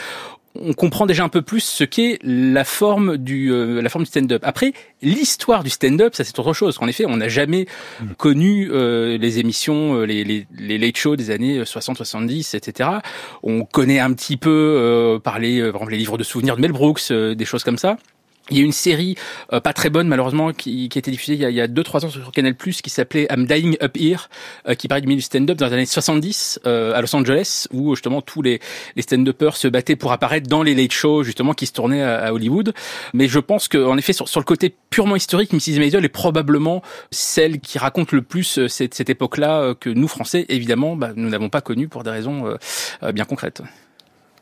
[0.59, 4.09] on comprend déjà un peu plus ce qu'est la forme du euh, la forme du
[4.09, 4.41] stand-up.
[4.45, 6.77] Après, l'histoire du stand-up, ça c'est autre chose.
[6.81, 7.65] En effet, on n'a jamais
[8.01, 8.13] mm.
[8.17, 12.89] connu euh, les émissions, euh, les, les, les, late shows des années 60, 70, etc.
[13.43, 16.71] On connaît un petit peu par les, par exemple, les livres de souvenirs de Mel
[16.71, 17.97] Brooks, des choses comme ça.
[18.51, 19.15] Il y a une série
[19.53, 21.61] euh, pas très bonne malheureusement qui, qui a été diffusée il y a, il y
[21.61, 24.29] a 2-3 ans sur Canal Plus qui s'appelait I'm Dying Up Here
[24.67, 27.65] euh, qui parlait du milieu du stand-up dans les années 70 euh, à Los Angeles
[27.73, 28.59] où justement tous les,
[28.95, 32.33] les stand-uppers se battaient pour apparaître dans les late shows justement qui se tournaient à,
[32.33, 32.73] Hollywood.
[33.13, 35.79] Mais je pense qu'en effet sur, sur, le côté purement historique, Mrs.
[35.79, 40.95] Maisel est probablement celle qui raconte le plus cette, cette époque-là que nous Français évidemment
[40.95, 42.55] bah, nous n'avons pas connu pour des raisons
[43.11, 43.63] bien concrètes.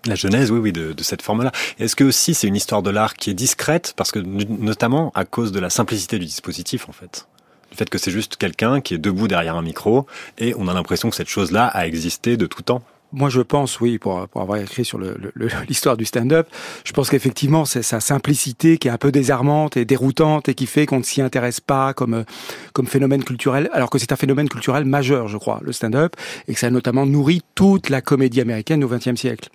[0.05, 1.51] La genèse, oui, oui, de, de cette forme-là.
[1.79, 5.23] Est-ce que aussi c'est une histoire de l'art qui est discrète, parce que notamment à
[5.25, 7.27] cause de la simplicité du dispositif, en fait
[7.71, 10.05] du fait que c'est juste quelqu'un qui est debout derrière un micro,
[10.37, 12.83] et on a l'impression que cette chose-là a existé de tout temps
[13.15, 14.99] moi, je pense, oui, pour, pour avoir écrit sur
[15.69, 16.47] l'histoire du stand-up,
[16.83, 20.65] je pense qu'effectivement, c'est sa simplicité qui est un peu désarmante et déroutante et qui
[20.65, 22.25] fait qu'on ne s'y intéresse pas comme,
[22.73, 26.15] comme phénomène culturel, alors que c'est un phénomène culturel majeur, je crois, le stand-up,
[26.47, 29.49] et que ça a notamment nourri toute la comédie américaine au XXe siècle.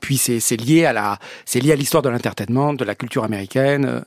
[0.00, 3.84] Puis c'est lié à la c'est lié à l'histoire de l'entertainment, de la culture américaine.
[3.84, 4.00] Euh,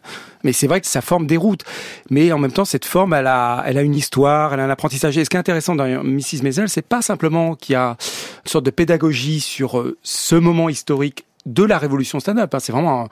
[0.44, 1.64] mais c'est vrai que ça forme des routes.
[2.10, 4.70] Mais en même temps, cette forme, elle a elle a une histoire, elle a un
[4.70, 5.18] apprentissage.
[5.18, 6.44] Et ce qui est intéressant dans Mrs.
[6.44, 7.98] Maisel, c'est pas simplement qu'il y a
[8.46, 12.54] une sorte de pédagogie sur euh, ce moment historique de la révolution stand-up.
[12.54, 12.60] Hein.
[12.60, 13.08] C'est vraiment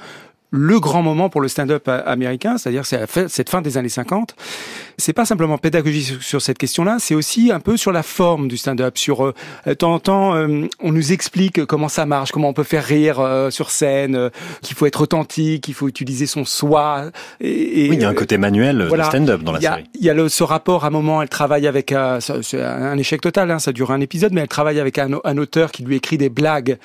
[0.52, 4.36] le grand moment pour le stand-up américain, c'est-à-dire c'est cette fin des années 50.
[4.98, 8.58] C'est pas simplement pédagogie sur, cette question-là, c'est aussi un peu sur la forme du
[8.58, 8.98] stand-up.
[8.98, 12.64] Sur euh, temps en temps, euh, on nous explique comment ça marche, comment on peut
[12.64, 14.30] faire rire euh, sur scène, euh,
[14.62, 17.12] qu'il faut être authentique, qu'il faut utiliser son soi.
[17.40, 19.84] Et, oui, il y a un côté manuel de stand-up dans la série.
[19.96, 20.84] Il y a le, ce rapport.
[20.84, 23.52] À un moment, elle travaille avec c'est un échec total.
[23.52, 26.18] Hein, ça dure un épisode, mais elle travaille avec un, un auteur qui lui écrit
[26.18, 26.78] des blagues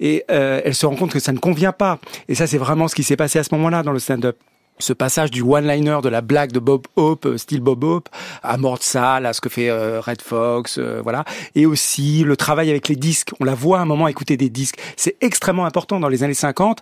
[0.00, 1.98] et elle se rend compte que ça ne convient pas.
[2.28, 4.36] Et ça, c'est vraiment ce qui s'est passé à ce moment-là dans le stand-up
[4.78, 8.08] ce passage du one-liner de la blague de Bob Hope, euh, style Bob Hope,
[8.42, 12.24] à mort de salle, à ce que fait euh, Red Fox, euh, voilà, et aussi
[12.24, 13.30] le travail avec les disques.
[13.40, 14.78] On la voit à un moment écouter des disques.
[14.96, 16.80] C'est extrêmement important dans les années 50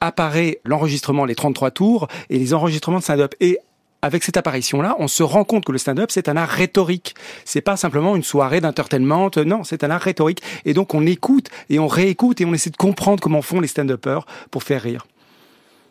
[0.00, 3.36] apparaît l'enregistrement, les 33 tours, et les enregistrements de stand-up.
[3.38, 3.58] Et
[4.02, 7.14] avec cette apparition-là, on se rend compte que le stand-up, c'est un art rhétorique.
[7.44, 9.30] C'est pas simplement une soirée d'entertainment.
[9.46, 10.42] Non, c'est un art rhétorique.
[10.64, 13.68] Et donc, on écoute et on réécoute et on essaie de comprendre comment font les
[13.68, 15.06] stand-uppers pour faire rire.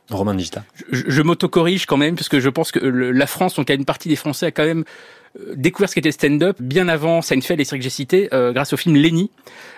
[0.09, 0.63] Romain Digita.
[0.91, 3.85] Je, je m'autocorrige quand même, parce que je pense que la France, donc a une
[3.85, 5.20] partie des Français, a quand même euh,
[5.55, 8.77] découvert ce qu'était le stand-up bien avant Seinfeld et séries que j'ai euh, grâce au
[8.77, 9.31] film Lenny,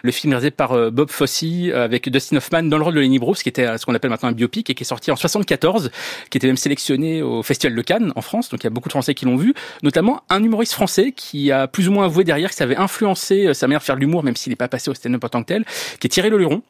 [0.04, 1.44] le film réalisé par euh, Bob Fosse
[1.74, 4.30] avec Dustin Hoffman dans le rôle de Lenny Bruce, qui était ce qu'on appelle maintenant
[4.30, 5.92] un biopic et qui est sorti en 74,
[6.30, 8.50] qui était même sélectionné au Festival de Cannes en France.
[8.50, 11.52] Donc il y a beaucoup de Français qui l'ont vu, notamment un humoriste français qui
[11.52, 14.02] a plus ou moins avoué derrière que ça avait influencé sa manière de faire de
[14.02, 15.66] l'humour, même s'il n'est pas passé au stand-up en tant que tel,
[16.00, 16.62] qui est Thierry Leluron,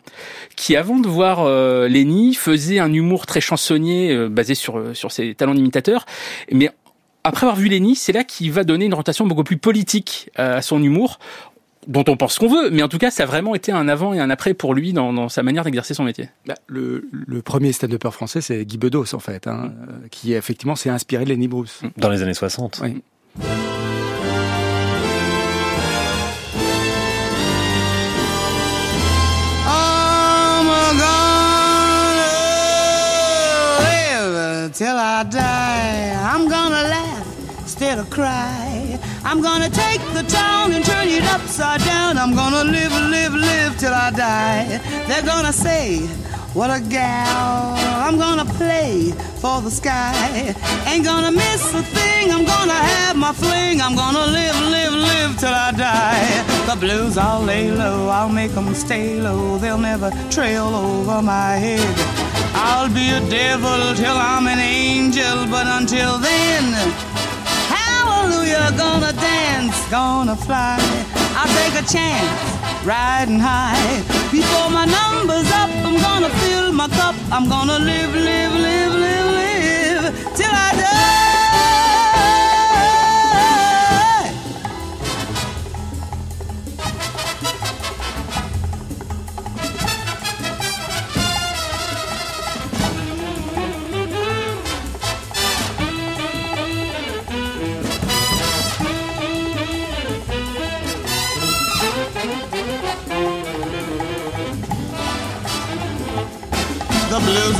[0.55, 1.47] qui avant de voir
[1.87, 6.05] Lenny faisait un humour très chansonnier basé sur sur ses talents d'imitateur,
[6.51, 6.69] mais
[7.23, 10.57] après avoir vu Lenny, c'est là qu'il va donner une rotation beaucoup plus politique euh,
[10.57, 11.19] à son humour
[11.87, 14.13] dont on pense qu'on veut, mais en tout cas, ça a vraiment été un avant
[14.13, 16.29] et un après pour lui dans, dans sa manière d'exercer son métier.
[16.45, 20.09] Bah, le, le, premier stand-upper français, c'est Guy Bedos, en fait, hein, mm.
[20.09, 21.81] qui effectivement s'est inspiré de Lenny Bruce.
[21.97, 22.81] Dans les années 60.
[22.83, 23.01] Oui.
[34.73, 36.17] till I die.
[36.33, 37.12] I'm gonna laugh
[38.09, 38.97] cry.
[39.25, 42.17] I'm gonna take the town and turn it upside down.
[42.17, 44.79] I'm gonna live, live, live till I die.
[45.07, 45.99] They're gonna say,
[46.53, 47.75] what a gal.
[48.05, 49.11] I'm gonna play
[49.41, 50.55] for the sky.
[50.87, 52.31] Ain't gonna miss a thing.
[52.31, 53.81] I'm gonna have my fling.
[53.81, 56.25] I'm gonna live, live, live till I die.
[56.69, 58.07] The blues I'll lay low.
[58.07, 59.57] I'll make them stay low.
[59.57, 61.95] They'll never trail over my head.
[62.55, 66.63] I'll be a devil till I'm an angel, but until then,
[68.23, 70.77] hallelujah, gonna dance, gonna fly.
[71.35, 74.01] I'll take a chance, riding high.
[74.31, 77.15] Before my number's up, I'm gonna fill my cup.
[77.31, 79.52] I'm gonna live, live, live, live, live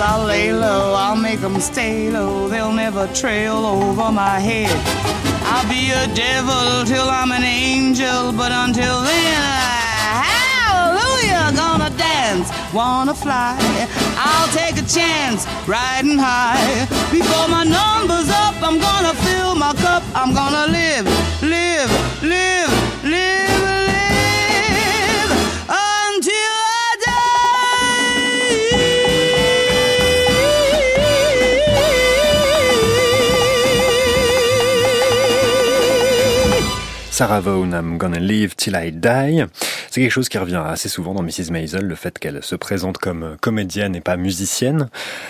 [0.06, 4.76] I'll lay low, I'll make them stay low, they'll never trail over my head.
[5.45, 9.41] I'll be a devil till I'm an angel, but until then,
[10.28, 13.56] hallelujah, gonna dance, wanna fly.
[14.18, 16.86] I'll take a chance, riding high.
[17.10, 21.08] Before my number's up, I'm gonna fill my cup, I'm gonna live,
[21.41, 21.91] live,
[22.22, 22.93] live.
[37.14, 39.45] Sarah Vaughan, I'm gonna live till I die.
[39.91, 41.51] C'est quelque chose qui revient assez souvent dans Mrs.
[41.51, 44.89] Maisel, le fait qu'elle se présente comme comédienne et pas musicienne.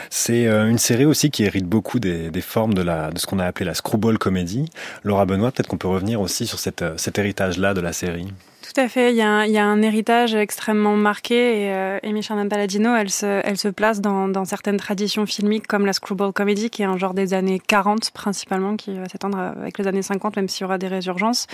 [0.09, 2.86] C'est euh, une série aussi qui hérite beaucoup des, formes de,
[3.17, 4.69] ce qu'on a appelé la screwball comédie.
[5.03, 8.29] Laura Benoît, peut-être qu'on peut revenir aussi sur cette, cet héritage-là de la série.
[8.74, 9.11] Tout à fait.
[9.11, 12.49] Il y, a un, il y a un héritage extrêmement marqué et euh, Amy Sherman
[12.49, 16.71] Palladino, elle se, elle se place dans, dans, certaines traditions filmiques comme la screwball comedy,
[16.71, 20.38] qui est un genre des années 40 principalement, qui va s'étendre avec les années 50,
[20.38, 21.45] même s'il y aura des résurgences.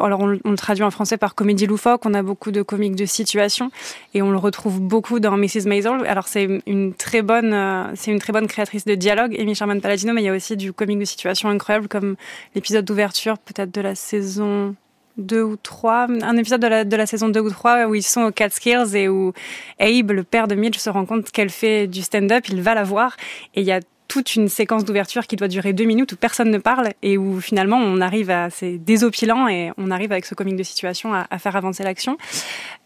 [0.00, 2.06] alors on, le traduit en français par comédie loufoque.
[2.06, 3.72] On a beaucoup de comiques de situation
[4.14, 5.66] et on le retrouve beaucoup dans Mrs.
[5.66, 6.06] Maisel.
[6.06, 10.12] Alors c'est une très bonne, euh, une très bonne créatrice de dialogue, Amy Sherman Palladino,
[10.12, 12.14] mais il y a aussi du comique de situation incroyable comme
[12.54, 14.76] l'épisode d'ouverture peut-être de la saison
[15.16, 18.02] deux ou trois, un épisode de la, de la saison 2 ou 3 où ils
[18.02, 19.32] sont au Catskills et où
[19.78, 22.84] Abe, le père de Mitch, se rend compte qu'elle fait du stand-up, il va la
[22.84, 23.16] voir
[23.54, 23.80] et il y a
[24.12, 27.40] toute une séquence d'ouverture qui doit durer deux minutes où personne ne parle et où
[27.40, 31.38] finalement on arrive à c'est désopilant et on arrive avec ce comique de situation à,
[31.38, 32.18] faire avancer l'action.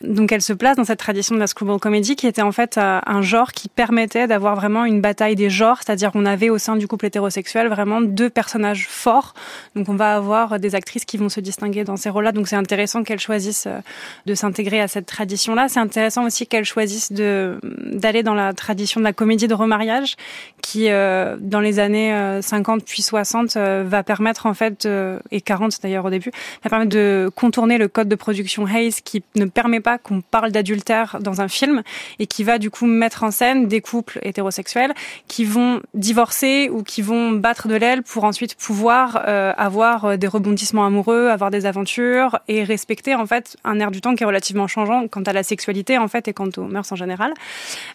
[0.03, 2.79] Donc elle se place dans cette tradition de la screwball comedy qui était en fait
[2.79, 6.59] euh, un genre qui permettait d'avoir vraiment une bataille des genres, c'est-à-dire qu'on avait au
[6.59, 9.35] sein du couple hétérosexuel vraiment deux personnages forts.
[9.74, 12.31] Donc on va avoir des actrices qui vont se distinguer dans ces rôles-là.
[12.31, 13.81] Donc c'est intéressant qu'elles choisissent euh,
[14.27, 15.68] de s'intégrer à cette tradition-là.
[15.68, 20.14] C'est intéressant aussi qu'elles choisissent de d'aller dans la tradition de la comédie de remariage
[20.62, 24.89] qui euh, euh, dans les années 50 euh, puis 60 euh, va permettre en fait
[25.31, 26.31] et 40 d'ailleurs au début
[26.62, 30.53] va permettre de contourner le code de production Hayes qui ne permet pas qu'on parle
[30.53, 31.83] d'adultère dans un film
[32.19, 34.93] et qui va du coup mettre en scène des couples hétérosexuels
[35.29, 40.87] qui vont divorcer ou qui vont battre de l'aile pour ensuite pouvoir avoir des rebondissements
[40.87, 44.67] amoureux, avoir des aventures et respecter en fait un air du temps qui est relativement
[44.67, 47.33] changeant quant à la sexualité en fait et quant aux mœurs en général.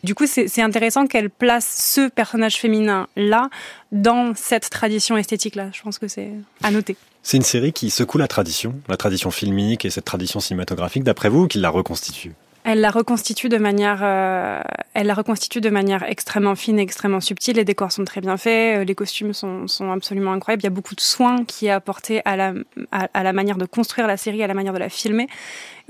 [0.03, 3.49] Du coup, c'est intéressant qu'elle place ce personnage féminin là
[3.91, 5.69] dans cette tradition esthétique-là.
[5.73, 6.31] Je pense que c'est
[6.63, 6.95] à noter.
[7.23, 11.29] C'est une série qui secoue la tradition, la tradition filmique et cette tradition cinématographique, d'après
[11.29, 12.33] vous, qui la reconstitue?
[12.63, 14.61] Elle la reconstitue de manière, euh,
[14.93, 17.55] elle la reconstitue de manière extrêmement fine, et extrêmement subtile.
[17.55, 20.61] Les décors sont très bien faits, euh, les costumes sont, sont absolument incroyables.
[20.61, 22.53] Il y a beaucoup de soin qui est apporté à la,
[22.91, 25.27] à, à, la manière de construire la série, à la manière de la filmer.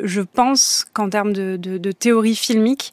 [0.04, 2.92] Je pense qu'en termes de, théorie filmique,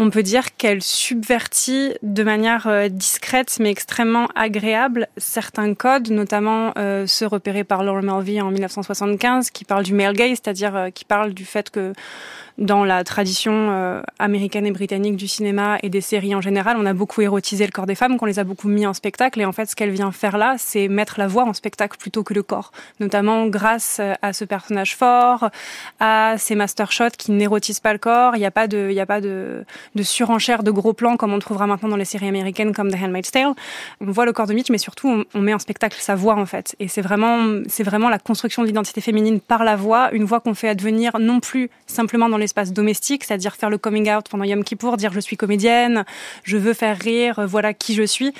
[0.00, 6.72] on peut dire qu'elle subvertit de manière euh, discrète mais extrêmement agréable certains codes, notamment
[6.78, 10.90] euh, ceux repérés par Laura Mulvey en 1975, qui parle du male gaze, c'est-à-dire euh,
[10.90, 11.92] qui parle du fait que
[12.58, 16.92] dans la tradition américaine et britannique du cinéma et des séries en général, on a
[16.92, 19.40] beaucoup érotisé le corps des femmes, qu'on les a beaucoup mis en spectacle.
[19.40, 22.22] Et en fait, ce qu'elle vient faire là, c'est mettre la voix en spectacle plutôt
[22.22, 22.72] que le corps.
[22.98, 25.48] Notamment grâce à ce personnage fort,
[26.00, 28.34] à ces master shots qui n'érotisent pas le corps.
[28.34, 29.64] Il n'y a pas de, il y a pas de,
[30.02, 33.30] surenchère de gros plans comme on trouvera maintenant dans les séries américaines comme The Handmaid's
[33.30, 33.54] Tale.
[34.00, 36.46] On voit le corps de Mitch, mais surtout on, met en spectacle sa voix en
[36.46, 36.74] fait.
[36.80, 40.40] Et c'est vraiment, c'est vraiment la construction de l'identité féminine par la voix, une voix
[40.40, 44.28] qu'on fait advenir non plus simplement dans les espace domestique, c'est-à-dire faire le coming out
[44.28, 46.04] pendant Yom Kippour, dire je suis comédienne,
[46.42, 48.34] je veux faire rire, voilà qui je suis.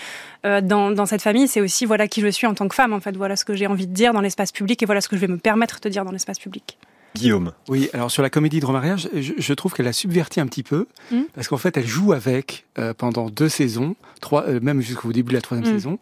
[0.45, 2.93] Euh, dans, dans cette famille, c'est aussi voilà qui je suis en tant que femme,
[2.93, 3.17] en fait.
[3.17, 5.21] Voilà ce que j'ai envie de dire dans l'espace public et voilà ce que je
[5.21, 6.77] vais me permettre de dire dans l'espace public.
[7.17, 7.53] Guillaume.
[7.69, 10.63] Oui, alors sur la comédie de remariage, je, je trouve qu'elle a subverti un petit
[10.63, 11.23] peu, mmh.
[11.35, 15.31] parce qu'en fait, elle joue avec euh, pendant deux saisons, trois, euh, même jusqu'au début
[15.31, 15.79] de la troisième mmh.
[15.79, 15.99] saison,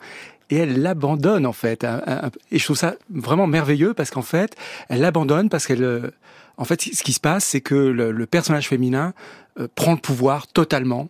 [0.51, 1.87] et elle l'abandonne en fait.
[2.51, 4.57] Et je trouve ça vraiment merveilleux parce qu'en fait,
[4.89, 6.11] elle l'abandonne parce qu'elle euh,
[6.57, 9.15] en fait, ce qui se passe, c'est que le, le, personnage féminin
[9.61, 11.09] euh, prend le pouvoir totalement.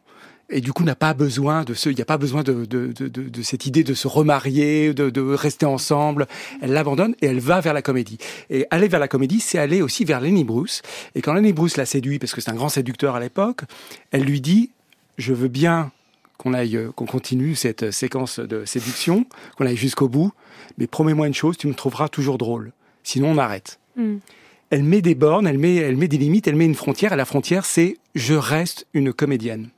[0.50, 2.92] Et du coup, n'a pas besoin de ce, il n'y a pas besoin de, de,
[2.92, 6.26] de, de, cette idée de se remarier, de, de rester ensemble.
[6.62, 8.18] Elle l'abandonne et elle va vers la comédie.
[8.48, 10.80] Et aller vers la comédie, c'est aller aussi vers Lenny Bruce.
[11.14, 13.62] Et quand Lenny Bruce la séduit, parce que c'est un grand séducteur à l'époque,
[14.10, 14.70] elle lui dit,
[15.18, 15.92] je veux bien
[16.38, 19.26] qu'on aille, qu'on continue cette séquence de séduction,
[19.58, 20.32] qu'on aille jusqu'au bout,
[20.78, 22.72] mais promets-moi une chose, tu me trouveras toujours drôle.
[23.02, 23.80] Sinon, on arrête.
[23.96, 24.16] Mm
[24.70, 27.12] elle met des bornes, elle met, elle met des limites, elle met une frontière.
[27.12, 29.70] Et la frontière, c'est je reste une comédienne.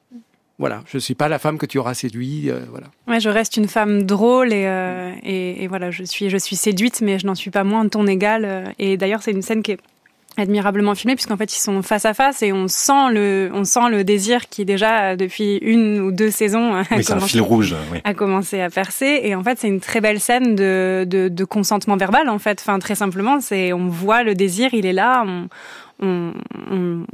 [0.61, 2.51] Voilà, je suis pas la femme que tu auras séduite.
[2.51, 2.89] Euh, voilà.
[3.09, 6.55] Ouais, je reste une femme drôle et, euh, et, et, voilà, je suis, je suis
[6.55, 8.75] séduite, mais je n'en suis pas moins ton égal.
[8.79, 9.81] Et d'ailleurs, c'est une scène qui est
[10.37, 13.91] admirablement filmé puisqu'en fait ils sont face à face et on sent le on sent
[13.91, 17.75] le désir qui déjà depuis une ou deux saisons a, oui, commencé, un fil rouge,
[17.93, 17.99] oui.
[18.05, 21.45] a commencé à percer et en fait c'est une très belle scène de, de, de
[21.45, 25.25] consentement verbal en fait enfin très simplement c'est on voit le désir il est là
[25.27, 25.49] on,
[26.01, 26.33] on,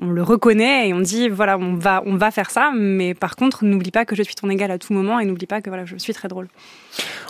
[0.00, 3.64] le reconnaît et on dit voilà on va on va faire ça mais par contre
[3.64, 5.84] n'oublie pas que je suis ton égal à tout moment et n'oublie pas que voilà
[5.84, 6.48] je suis très drôle.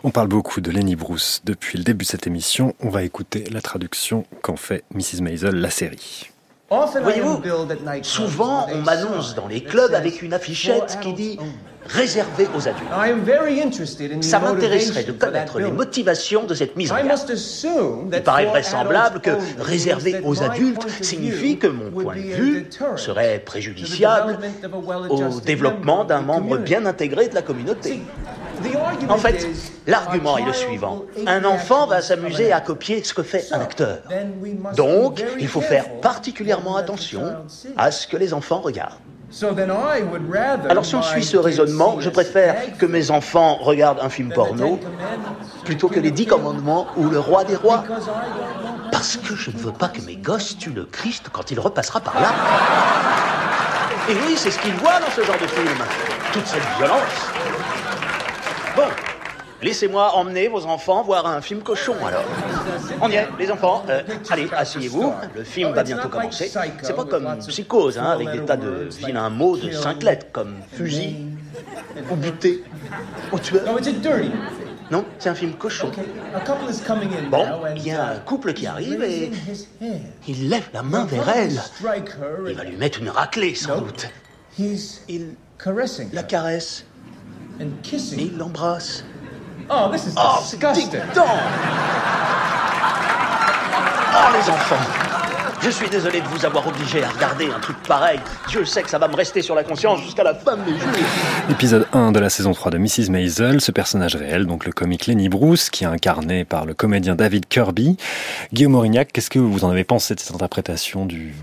[0.05, 2.75] On parle beaucoup de Lenny Bruce depuis le début de cette émission.
[2.81, 5.23] On va écouter la traduction qu'en fait Mrs.
[5.23, 6.31] Maisel la série.
[6.69, 7.43] Voyez-vous,
[8.03, 11.39] souvent on m'annonce dans les clubs avec une affichette qui dit
[11.85, 14.23] réservé aux adultes.
[14.25, 17.33] Ça m'intéresserait de connaître les motivations de cette mise en garde.
[18.13, 24.39] Il paraît vraisemblable que réservé aux adultes signifie que mon point de vue serait préjudiciable
[25.09, 28.01] au développement d'un membre bien intégré de la communauté.
[29.09, 29.47] En fait,
[29.87, 31.05] l'argument est le suivant.
[31.27, 33.99] Un enfant va s'amuser à copier ce que fait un acteur.
[34.77, 37.37] Donc, il faut faire particulièrement attention
[37.77, 38.95] à ce que les enfants regardent.
[40.69, 44.79] Alors si on suit ce raisonnement, je préfère que mes enfants regardent un film porno
[45.65, 47.85] plutôt que les Dix Commandements ou le Roi des Rois.
[48.93, 52.01] Parce que je ne veux pas que mes gosses tuent le Christ quand il repassera
[52.01, 52.29] par là.
[54.09, 55.77] Et oui, c'est ce qu'ils voient dans ce genre de film.
[56.33, 57.33] Toute cette violence.
[58.77, 58.89] Bon,
[59.63, 62.25] Laissez-moi emmener vos enfants voir un film cochon alors.
[63.01, 63.83] On y est, les enfants.
[63.89, 65.15] Euh, allez, asseyez-vous.
[65.35, 66.53] Le film va bientôt commencer.
[66.83, 70.57] C'est pas comme Psychose, hein, avec des tas de vilains mots de cinq lettres, comme
[70.73, 71.17] fusil,
[72.11, 72.65] ou buté,
[73.33, 73.63] ou tueur.
[74.91, 75.91] Non, c'est un film cochon.
[77.31, 79.33] Bon, il y a un couple qui arrive et
[80.29, 81.61] il lève la main vers elle.
[82.47, 84.09] Il va lui mettre une raclée, sans doute.
[85.09, 85.35] Il
[86.13, 86.85] la caresse.
[87.59, 87.67] Et
[88.19, 89.05] il l'embrasse.
[89.71, 91.01] Oh, this is oh, disgusting.
[94.15, 94.77] Oh, les enfants.
[95.63, 98.21] Je suis désolé de vous avoir obligé à regarder un truc pareil.
[98.49, 100.79] Dieu sait que ça va me rester sur la conscience jusqu'à la fin de mes
[100.79, 100.91] jours.
[101.51, 103.11] Épisode 1 de la saison 3 de Mrs.
[103.11, 107.15] Maisel, ce personnage réel, donc le comique Lenny Bruce, qui est incarné par le comédien
[107.15, 107.97] David Kirby.
[108.53, 111.35] Guillaume Aurignac, qu'est-ce que vous en avez pensé de cette interprétation du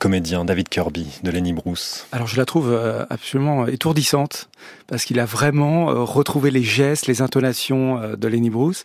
[0.00, 4.48] comédien David Kirby de Lenny Bruce Alors je la trouve euh, absolument étourdissante
[4.86, 8.82] parce qu'il a vraiment euh, retrouvé les gestes, les intonations euh, de Lenny Bruce,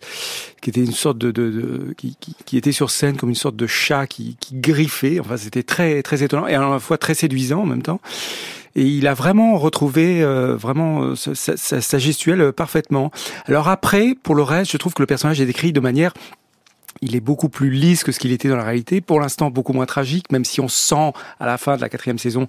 [0.60, 3.34] qui était une sorte de, de, de qui, qui, qui, était sur scène comme une
[3.34, 5.18] sorte de chat qui, qui griffait.
[5.18, 8.00] Enfin c'était très très étonnant et à la fois très séduisant en même temps.
[8.76, 13.10] Et il a vraiment retrouvé euh, vraiment sa, sa, sa gestuelle parfaitement.
[13.46, 16.12] Alors après, pour le reste, je trouve que le personnage est décrit de manière
[17.02, 19.00] il est beaucoup plus lisse que ce qu'il était dans la réalité.
[19.00, 22.18] Pour l'instant, beaucoup moins tragique, même si on sent à la fin de la quatrième
[22.18, 22.48] saison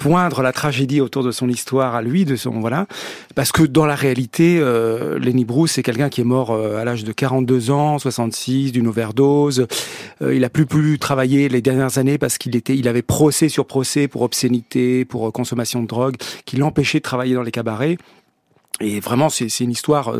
[0.00, 2.86] poindre la tragédie autour de son histoire à lui, de son voilà,
[3.34, 6.84] parce que dans la réalité, euh, Lenny Bruce c'est quelqu'un qui est mort euh, à
[6.84, 9.66] l'âge de 42 ans, 66, d'une overdose.
[10.22, 13.50] Euh, il a plus pu travailler les dernières années parce qu'il était, il avait procès
[13.50, 16.16] sur procès pour obscénité, pour consommation de drogue,
[16.46, 17.98] qui l'empêchait de travailler dans les cabarets.
[18.80, 20.14] Et vraiment, c'est une histoire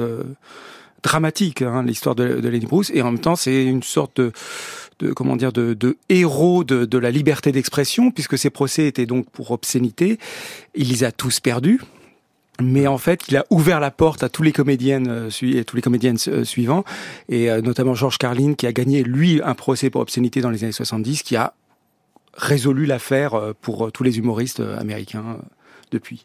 [1.02, 4.32] dramatique, hein, l'histoire de, Lenny Bruce, et en même temps, c'est une sorte de
[5.00, 9.06] de comment dire de, de héros de, de, la liberté d'expression puisque ces procès étaient
[9.06, 10.18] donc pour obscénité.
[10.74, 11.80] Il les a tous perdus.
[12.60, 15.76] Mais en fait, il a ouvert la porte à tous les comédiennes euh, et tous
[15.76, 16.84] les comédiennes euh, suivants,
[17.28, 20.62] et euh, notamment George Carlin, qui a gagné lui un procès pour obscénité dans les
[20.64, 21.54] années 70, qui a
[22.34, 25.38] résolu l'affaire pour tous les humoristes américains
[25.90, 26.22] depuis.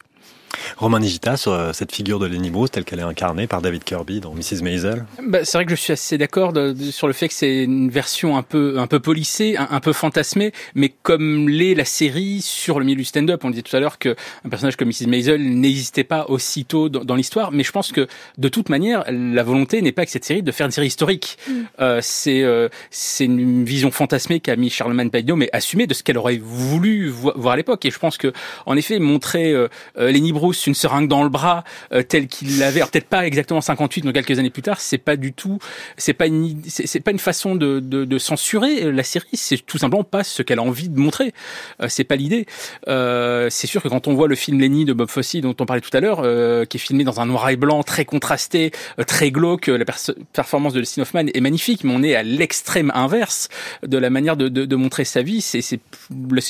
[0.78, 3.84] Romain Nigita sur euh, cette figure de Lenny Bruce telle qu'elle est incarnée par David
[3.84, 4.62] Kirby dans Mrs.
[4.62, 6.53] Maisel bah, C'est vrai que je suis assez d'accord
[6.91, 10.51] sur le fait que c'est une version un peu un peu polissée, un, peu fantasmée,
[10.74, 13.43] mais comme l'est la série sur le milieu du stand-up.
[13.43, 14.16] On disait tout à l'heure qu'un
[14.49, 15.08] personnage comme Mrs.
[15.08, 19.43] Maisel n'existait pas aussitôt dans, dans l'histoire, mais je pense que de toute manière, la
[19.43, 21.38] volonté n'est pas que cette série de faire une série historique.
[21.47, 21.53] Mm.
[21.80, 26.03] Euh, c'est euh, c'est une vision fantasmée qu'a mis Charlemagne Pagnot, mais assumée de ce
[26.03, 27.86] qu'elle aurait voulu voir à l'époque.
[27.86, 28.32] Et je pense que
[28.66, 32.82] en effet, montrer euh, Lenny Bruce une seringue dans le bras euh, tel qu'il l'avait,
[32.82, 35.60] peut-être pas exactement 58, mais quelques années plus tard, c'est pas du tout,
[35.98, 39.78] c'est pas une, c'est pas une façon de, de, de, censurer la série, c'est tout
[39.78, 41.34] simplement pas ce qu'elle a envie de montrer.
[41.82, 42.46] Euh, c'est pas l'idée.
[42.88, 45.66] Euh, c'est sûr que quand on voit le film Lenny de Bob Fosse dont on
[45.66, 48.72] parlait tout à l'heure, euh, qui est filmé dans un noir et blanc très contrasté,
[49.00, 49.86] euh, très glauque, la
[50.34, 53.50] performance de Dustin Hoffman est magnifique, mais on est à l'extrême inverse
[53.86, 55.41] de la manière de, de, montrer sa vie.
[55.41, 55.80] C'est c'est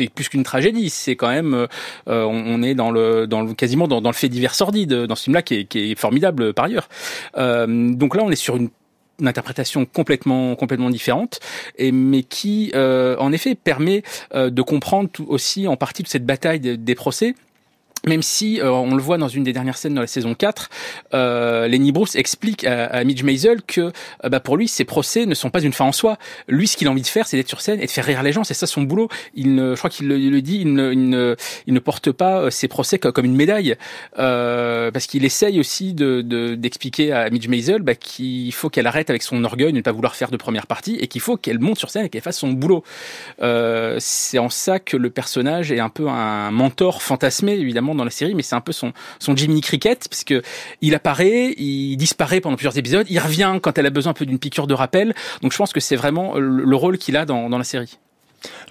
[0.09, 0.89] plus qu'une tragédie.
[0.89, 1.67] C'est quand même,
[2.07, 5.23] on, on, est dans le dans le quasiment dans, le fait divers sordide dans ce
[5.23, 6.89] film-là qui est, formidable par ailleurs.
[7.37, 8.69] Euh, donc là, on est sur une
[9.23, 11.39] interprétation complètement complètement différente
[11.77, 16.07] et mais qui euh, en effet permet euh, de comprendre tout aussi en partie de
[16.07, 17.35] cette bataille des procès
[18.07, 20.69] même si euh, on le voit dans une des dernières scènes dans la saison 4,
[21.13, 25.25] euh, Lenny Bruce explique à, à Midge Maisel que euh, bah, pour lui ces procès
[25.25, 26.17] ne sont pas une fin en soi.
[26.47, 28.23] Lui ce qu'il a envie de faire c'est d'être sur scène et de faire rire
[28.23, 29.09] les gens, c'est ça son boulot.
[29.33, 31.35] Il ne, je crois qu'il le, dit, il ne, il ne,
[31.67, 33.75] il ne porte pas ses euh, procès comme, une médaille
[34.19, 36.21] euh, parce qu'il essaye aussi de
[36.55, 39.91] d'expliquer à Midge Maisel bah, qu'il faut qu'elle arrête avec son orgueil de ne pas
[39.91, 42.39] vouloir faire de première partie et qu'il faut qu'elle monte sur scène et qu'elle fasse
[42.39, 42.83] son boulot.
[43.99, 48.11] c'est en ça que le personnage est un peu un mentor fantasmé évidemment dans la
[48.11, 50.35] série, mais c'est un peu son, son Jiminy Cricket, puisque
[50.81, 54.25] il apparaît, il disparaît pendant plusieurs épisodes, il revient quand elle a besoin un peu
[54.25, 55.13] d'une piqûre de rappel.
[55.41, 57.97] Donc je pense que c'est vraiment le, rôle qu'il a dans, dans la série.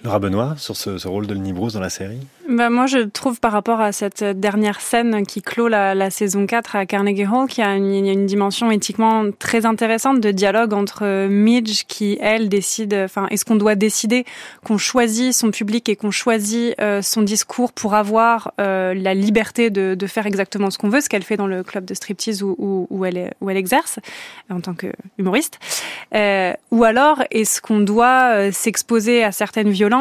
[0.05, 3.51] Laura Benoît, sur ce, rôle de Bruce dans la série bah Moi, je trouve par
[3.51, 7.67] rapport à cette dernière scène qui clôt la, saison 4 à Carnegie Hall, qu'il y
[7.67, 13.45] a une, dimension éthiquement très intéressante de dialogue entre Midge qui, elle, décide, enfin, est-ce
[13.45, 14.25] qu'on doit décider
[14.63, 19.71] qu'on choisit son public et qu'on choisit euh, son discours pour avoir euh, la liberté
[19.71, 22.87] de, faire exactement ce qu'on veut, ce qu'elle fait dans le club de striptease où,
[22.91, 23.99] où, elle, exerce
[24.51, 24.87] en tant que
[25.17, 25.59] humoriste,
[26.13, 29.94] euh, ou alors est-ce qu'on doit euh, s'exposer à certaines violences,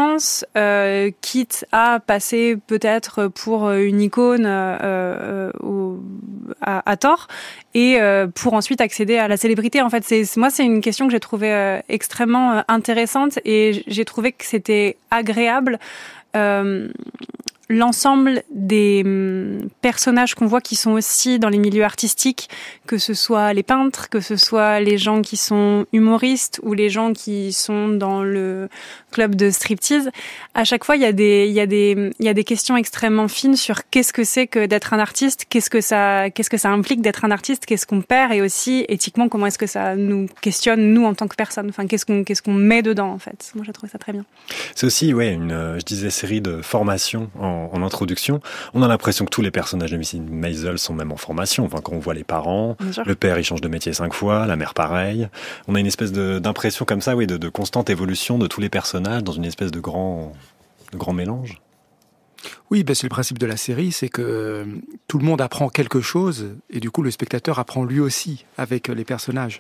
[0.57, 5.97] euh, quitte à passer peut-être pour une icône euh, euh
[6.61, 7.29] à, tort,
[7.75, 9.83] et euh, pour ensuite accéder à la célébrité.
[9.83, 14.05] En fait, c'est moi, c'est une question que j'ai trouvée euh, extrêmement intéressante, et j'ai
[14.05, 15.79] trouvé que c'était agréable
[17.69, 22.49] l'ensemble des hum, personnages qu'on voit qui sont aussi dans les milieux artistiques,
[22.87, 26.91] que ce soit les peintres, que ce soit les gens qui sont humoristes ou les
[26.91, 28.69] gens qui sont dans le
[29.13, 30.11] club de striptease,
[30.55, 32.45] à chaque fois il y a des il y a des il y a des
[32.45, 36.51] questions extrêmement fines sur qu'est-ce que c'est que d'être un artiste, qu'est-ce que ça qu'est-ce
[36.51, 39.67] que ça implique d'être un artiste, qu'est-ce qu'on perd et aussi éthiquement comment est-ce que
[39.67, 41.69] ça nous questionne nous en tant que personne.
[41.69, 43.53] Enfin qu'est-ce qu'on qu'est-ce qu'on met dedans en fait.
[43.55, 44.25] Moi j'ai trouvé ça très bien.
[44.75, 48.41] C'est aussi ouais une je disais série de formation en en, introduction,
[48.73, 50.21] on a l'impression que tous les personnages de Mrs.
[50.21, 51.65] Maisel sont même en formation.
[51.65, 54.57] Enfin, quand on voit les parents, le père il change de métier cinq fois, la
[54.57, 55.29] mère pareil.
[55.69, 58.69] On a une espèce d'impression comme ça, oui, de, de, constante évolution de tous les
[58.69, 60.33] personnages dans une espèce de grand,
[60.93, 61.61] de grand mélange.
[62.71, 64.65] Oui, ben c'est le principe de la série, c'est que euh,
[65.09, 68.89] tout le monde apprend quelque chose et du coup le spectateur apprend lui aussi avec
[68.89, 69.59] les personnages.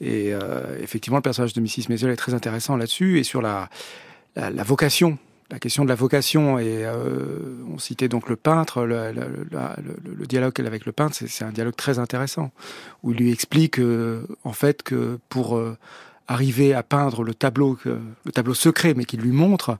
[0.00, 1.88] Et euh, effectivement, le personnage de Mrs.
[1.88, 3.68] Maisel est très intéressant là-dessus et sur la,
[4.36, 5.18] la, la vocation
[5.50, 10.14] la question de la vocation et euh, on citait donc le peintre, le, le, le,
[10.14, 12.50] le dialogue qu'elle a avec le peintre, c'est un dialogue très intéressant
[13.02, 15.76] où il lui explique euh, en fait que pour euh,
[16.28, 19.78] arriver à peindre le tableau, le tableau secret, mais qu'il lui montre,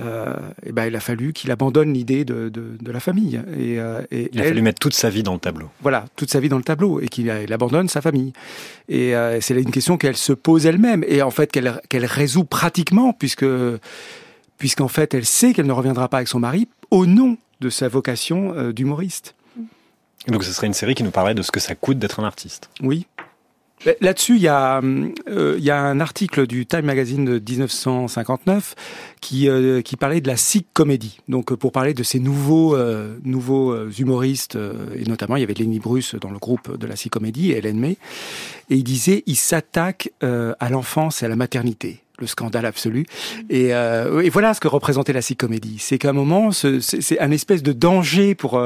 [0.00, 3.42] euh, et ben il a fallu qu'il abandonne l'idée de, de, de, la famille.
[3.58, 5.68] Et, euh, et il a elle, fallu mettre toute sa vie dans le tableau.
[5.82, 8.32] Voilà, toute sa vie dans le tableau, et qu'il il abandonne sa famille.
[8.88, 12.44] Et euh, c'est une question qu'elle se pose elle-même, et en fait qu'elle qu'elle résout
[12.44, 13.46] pratiquement, puisque
[14.60, 17.88] puisqu'en fait elle sait qu'elle ne reviendra pas avec son mari au nom de sa
[17.88, 19.34] vocation euh, d'humoriste.
[20.28, 22.24] Donc ce serait une série qui nous parlerait de ce que ça coûte d'être un
[22.24, 22.70] artiste.
[22.82, 23.06] Oui.
[24.02, 28.74] Là-dessus, il y, a, euh, il y a un article du Time Magazine de 1959
[29.22, 31.18] qui, euh, qui parlait de la sick comedy.
[31.28, 34.58] Donc pour parler de ces nouveaux, euh, nouveaux humoristes,
[34.94, 37.56] et notamment il y avait Lenny Bruce dans le groupe de la sick comedy, et
[37.56, 37.96] Hélène May,
[38.68, 43.06] et il disait il s'attaque à l'enfance et à la maternité le scandale absolu.
[43.48, 45.76] Et, euh, et, voilà ce que représentait la comédie.
[45.78, 48.60] C'est qu'à un moment, c'est un espèce de danger pour,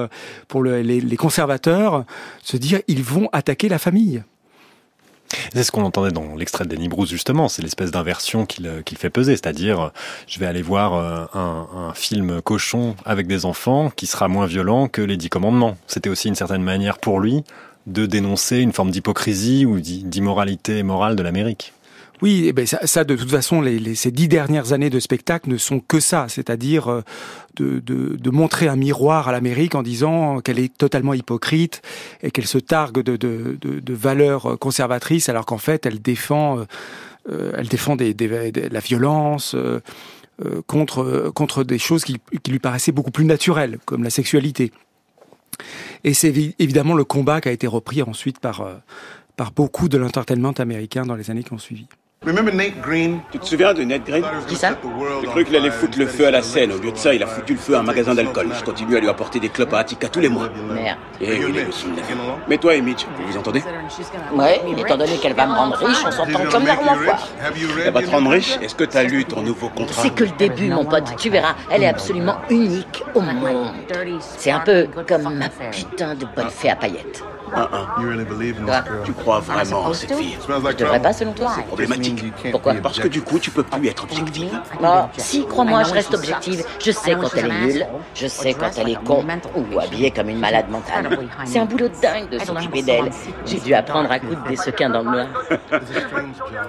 [0.48, 2.04] pour le, les, conservateurs,
[2.42, 4.22] se dire ils vont attaquer la famille.
[5.54, 8.94] C'est ce qu'on entendait dans l'extrait de Danny Bruce justement, c'est l'espèce d'inversion qu'il qu
[8.94, 9.90] fait peser, c'est-à-dire
[10.26, 14.86] je vais aller voir un, un, film cochon avec des enfants qui sera moins violent
[14.86, 15.76] que les Dix Commandements.
[15.86, 17.42] C'était aussi une certaine manière pour lui
[17.86, 21.72] de dénoncer une forme d'hypocrisie ou d'immoralité morale de l'Amérique.
[22.22, 25.00] Oui, eh ben ça, ça, de toute façon, les, les, ces dix dernières années de
[25.00, 27.02] spectacle ne sont que ça, c'est-à-dire euh,
[27.56, 31.82] de, de, de, montrer un miroir à l'Amérique en disant qu'elle est totalement hypocrite
[32.22, 36.64] et qu'elle se targue de, de, valeurs conservatrices, alors qu'en fait, elle défend,
[37.30, 39.54] euh, elle défend des, des, des, la violence.
[39.54, 39.80] Euh,
[40.66, 44.72] contre contre des choses qui, qui lui paraissaient beaucoup plus naturelles, comme la sexualité.
[46.02, 48.66] Et c'est évidemment le combat qui a été repris ensuite par
[49.36, 51.86] par beaucoup de l'entertainment américain dans les années qui ont suivi.
[52.24, 54.24] Tu te souviens de Nate Green?
[54.48, 54.70] Qui ça?
[55.20, 56.72] J'ai cru qu'il allait foutre le feu à la scène.
[56.72, 58.48] Au lieu de ça, il a foutu le feu à un magasin d'alcool.
[58.58, 60.48] Je continue à lui apporter des clopes à Attica tous les mois.
[60.72, 60.96] Merde.
[61.20, 61.86] Et il est aussi
[62.48, 63.62] Mais toi et Mitch, vous vous entendez?
[64.32, 67.28] Ouais, étant donné qu'elle va me rendre riche, on s'entend comme la foire.
[67.84, 68.56] Elle va te rendre riche?
[68.62, 70.02] Est-ce que t'as lu ton nouveau contrat?
[70.02, 71.16] C'est que le début, mon pote.
[71.18, 73.68] Tu verras, elle est absolument unique au monde.
[74.20, 77.22] C'est un peu comme ma putain de bonne fée à paillettes.
[77.52, 78.84] Un.
[79.04, 82.24] Tu crois vraiment en cette fille Je devrais pas, selon toi C'est problématique.
[82.50, 82.74] Pourquoi?
[82.74, 84.50] Parce que du coup, tu peux plus être objective.
[84.82, 84.86] Oh,
[85.16, 86.64] si, crois-moi, je reste objective.
[86.82, 89.24] Je sais quand elle est nulle, je sais quand elle est con
[89.54, 91.18] ou habillée comme une malade mentale.
[91.44, 93.10] C'est un boulot dingue de s'occuper d'elle.
[93.46, 95.26] J'ai dû apprendre à coudre des sequins dans le noir.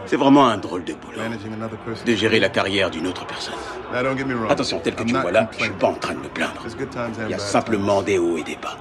[0.06, 1.22] C'est vraiment un drôle de boulot.
[2.06, 3.54] De gérer la carrière d'une autre personne.
[4.50, 6.62] Attention, tel que tu vois là, je suis pas en train de me plaindre.
[7.26, 8.78] Il y a simplement des hauts et des bas.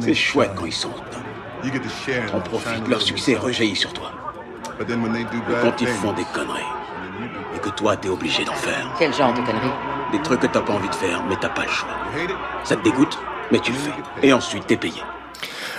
[0.00, 1.22] C'est chouette quand ils sont dedans.
[2.34, 4.12] On profite, leur succès rejaillit sur toi.
[4.78, 4.84] Mais
[5.62, 6.62] quand ils font des conneries,
[7.54, 8.86] et que toi t'es obligé d'en faire.
[8.98, 9.72] Quel genre de conneries?
[10.12, 11.88] Des trucs que t'as pas envie de faire, mais t'as pas le choix.
[12.62, 13.18] Ça te dégoûte,
[13.50, 13.92] mais tu le fais.
[14.22, 15.02] Et ensuite t'es payé.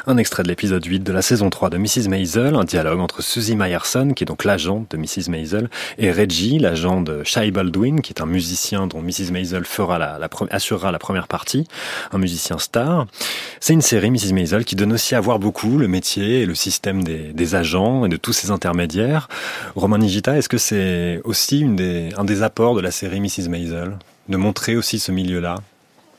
[0.09, 2.07] Un extrait de l'épisode 8 de la saison 3 de Mrs.
[2.07, 5.29] Maisel, un dialogue entre Susie Meyerson, qui est donc l'agent de Mrs.
[5.29, 9.33] Maisel, et Reggie, l'agent de Shai Baldwin, qui est un musicien dont Mrs.
[9.33, 11.67] Maisel fera la, la, assurera la première partie,
[12.13, 13.05] un musicien star.
[13.59, 14.31] C'est une série, Mrs.
[14.31, 18.09] Maisel, qui donne aussi à voir beaucoup le métier et le système des, agents et
[18.09, 19.27] de tous ces intermédiaires.
[19.75, 21.77] Romain Nigita, est-ce que c'est aussi une
[22.15, 23.49] un des apports de la série Mrs.
[23.49, 23.97] Maisel?
[24.29, 25.57] De montrer aussi ce milieu-là?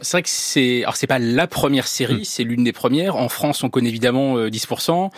[0.00, 3.16] C'est vrai que c'est alors c'est pas la première série, c'est l'une des premières.
[3.16, 5.10] En France, on connaît évidemment euh, 10%.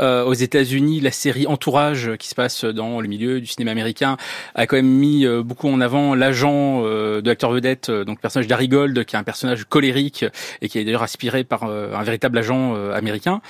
[0.00, 4.16] Euh, aux États-Unis, la série Entourage, qui se passe dans le milieu du cinéma américain,
[4.54, 8.18] a quand même mis euh, beaucoup en avant l'agent euh, de l'acteur vedette, euh, donc
[8.18, 10.24] le personnage d'Harry Gold, qui est un personnage colérique
[10.60, 13.40] et qui est d'ailleurs aspiré par un véritable agent américain.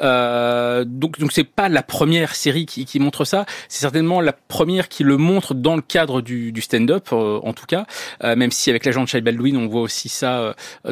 [0.00, 3.46] donc donc c'est pas la première série qui, qui montre ça.
[3.68, 7.66] C'est certainement la première qui le montre dans le cadre du, du stand-up, en tout
[7.66, 7.86] cas.
[8.22, 10.35] même si avec l'agent de Shai Baldwin, on voit aussi ça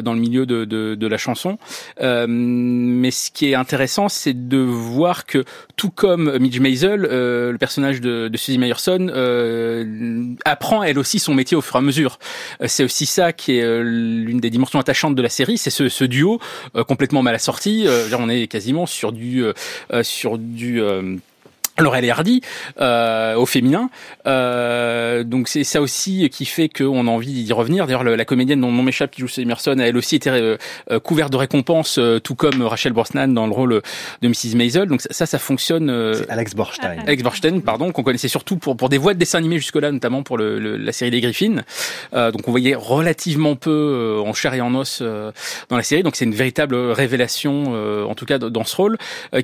[0.01, 1.57] dans le milieu de, la chanson.
[2.01, 5.43] Euh, mais ce qui est intéressant, c'est de voir que
[5.75, 11.19] tout comme Midge Maisel, euh, le personnage de, de Susie Meyerson euh, apprend elle aussi
[11.19, 12.19] son métier au fur et à mesure.
[12.65, 16.03] C'est aussi ça qui est l'une des dimensions attachantes de la série, c'est ce, ce
[16.03, 16.39] duo
[16.87, 17.87] complètement mal assorti.
[18.17, 19.43] on est quasiment sur du
[20.01, 20.81] sur du
[21.79, 22.41] Laurel Hardy
[22.79, 23.89] euh, au féminin.
[24.27, 27.85] Euh, donc c'est ça aussi qui fait qu'on a envie d'y revenir.
[27.85, 30.57] D'ailleurs, la comédienne dont le nom m'échappe, qui joue Emerson, a elle aussi été euh,
[30.99, 33.81] couverte de récompenses, euh, tout comme Rachel Brosnan dans le rôle
[34.21, 34.55] de Mrs.
[34.55, 34.87] Maisel.
[34.87, 36.13] Donc ça, ça fonctionne.
[36.13, 36.97] c'est Alex Borstein.
[37.05, 40.23] Alex Borstein, pardon, qu'on connaissait surtout pour pour des voix de dessins animés jusque-là, notamment
[40.23, 41.63] pour le, le, la série des Griffins.
[42.13, 46.03] donc on voyait relativement peu en chair et en os dans la série.
[46.03, 47.73] Donc c'est une véritable révélation,
[48.07, 48.97] en tout cas dans ce rôle,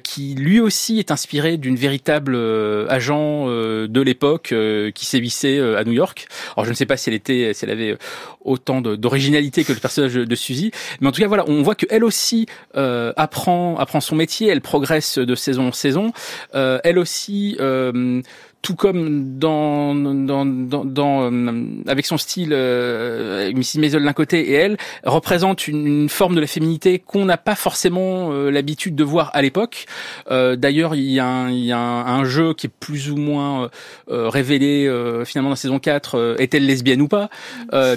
[0.04, 4.54] qui lui aussi est inspiré d'une véritable agent de l'époque
[4.94, 6.28] qui sévissait à New York.
[6.56, 7.98] Alors je ne sais pas si elle était, si elle avait
[8.44, 12.04] autant d'originalité que le personnage de Suzy, mais en tout cas voilà, on voit qu'elle
[12.04, 16.12] aussi euh, apprend apprend son métier, elle progresse de saison en saison,
[16.56, 18.22] euh, elle aussi euh,
[18.62, 24.52] tout comme dans, dans, dans, dans euh, avec son style, euh, Mrs Maisel d'un côté
[24.52, 28.96] et elle représente une, une forme de la féminité qu'on n'a pas forcément euh, l'habitude
[28.96, 29.86] de voir à l'époque.
[30.30, 33.10] Euh, D'ailleurs, il y a, un, il y a un, un, jeu qui est plus
[33.10, 33.70] ou moins
[34.10, 34.86] euh, révélé
[35.26, 36.36] finalement dans la saison 4.
[36.40, 37.30] Est-elle lesbienne ou pas?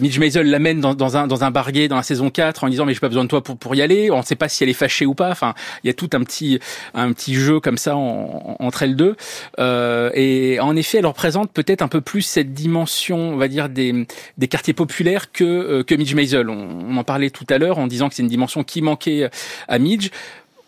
[0.00, 2.84] Midge Maisel l'amène dans, dans, un dans un bar dans la saison 4 en disant
[2.84, 4.10] mais j'ai pas besoin de toi pour pour y aller.
[4.10, 5.30] On ne sait pas si elle est fâchée ou pas.
[5.30, 6.58] Enfin, il y a tout un petit
[6.94, 9.16] un petit jeu comme ça en, entre elles deux.
[9.58, 14.06] et en effet, elle représente peut-être un peu plus cette dimension, on va dire, des,
[14.48, 16.48] quartiers populaires que, euh, que Midge Maisel.
[16.48, 19.30] On, en parlait tout à l'heure en disant que c'est une dimension qui manquait
[19.68, 20.10] à Midge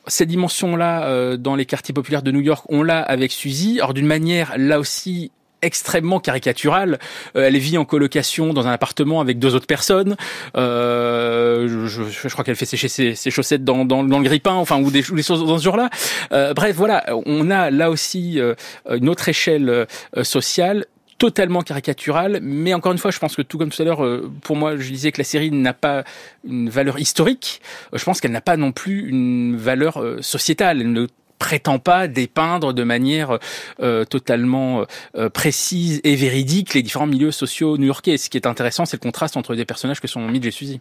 [0.08, 3.80] cette dimension-là euh, dans les quartiers populaires de New York, on l'a avec Suzy.
[3.82, 5.32] Or d'une manière là aussi
[5.66, 6.98] extrêmement caricaturale.
[7.36, 10.16] Euh, elle vit en colocation dans un appartement avec deux autres personnes.
[10.56, 14.54] Euh, je, je, crois qu'elle fait sécher ses, ses chaussettes dans, dans, dans, le grille-pain,
[14.54, 15.90] enfin ou des, choses dans ce genre-là.
[16.32, 18.54] Euh, bref, voilà, on a là aussi euh,
[18.90, 19.84] une autre échelle euh,
[20.22, 20.86] sociale
[21.18, 24.54] totalement caricaturale, mais encore une fois, je pense que tout comme tout à l'heure, pour
[24.54, 26.04] moi, je disais que la série n'a pas
[26.46, 27.62] une valeur historique.
[27.94, 30.82] Je pense qu'elle n'a pas non plus une valeur sociétale.
[30.82, 31.06] Elle ne
[31.38, 33.38] prétend pas dépeindre de manière
[33.80, 34.84] euh, totalement
[35.16, 38.16] euh, précise et véridique les différents milieux sociaux new-yorkais.
[38.16, 40.80] Ce qui est intéressant, c'est le contraste entre des personnages que sont Midge et Suzy.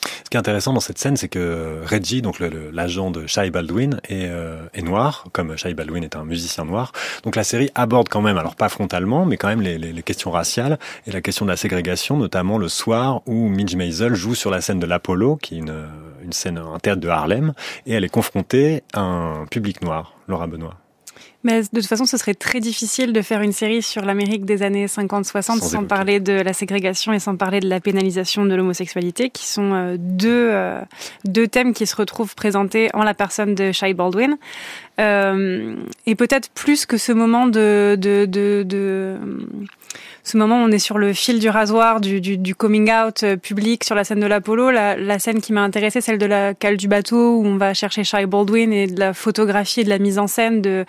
[0.00, 4.00] Ce qui est intéressant dans cette scène, c'est que Reggie, donc l'agent de Shai Baldwin,
[4.08, 6.92] est, euh, est, noir, comme Shai Baldwin est un musicien noir.
[7.24, 10.02] Donc la série aborde quand même, alors pas frontalement, mais quand même les, les, les
[10.02, 14.34] questions raciales et la question de la ségrégation, notamment le soir où Midge Maisel joue
[14.34, 15.86] sur la scène de l'Apollo, qui est une,
[16.22, 17.52] une scène, un théâtre de Harlem,
[17.86, 20.76] et elle est confrontée à un public noir, Laura Benoît.
[21.44, 24.62] Mais de toute façon, ce serait très difficile de faire une série sur l'Amérique des
[24.62, 28.54] années 50-60 sans, sans parler de la ségrégation et sans parler de la pénalisation de
[28.54, 30.80] l'homosexualité, qui sont euh, deux, euh,
[31.24, 34.36] deux thèmes qui se retrouvent présentés en la personne de Shai Baldwin.
[35.00, 35.76] Euh,
[36.06, 37.96] et peut-être plus que ce moment de,
[40.24, 43.84] ce moment où on est sur le fil du rasoir du, coming out euh, public
[43.84, 44.70] sur la scène de l'Apollo.
[44.70, 48.04] La, scène qui m'a intéressée, celle de la cale du bateau où on va chercher
[48.04, 50.84] Shai Baldwin et de la photographie et de la mise en scène de,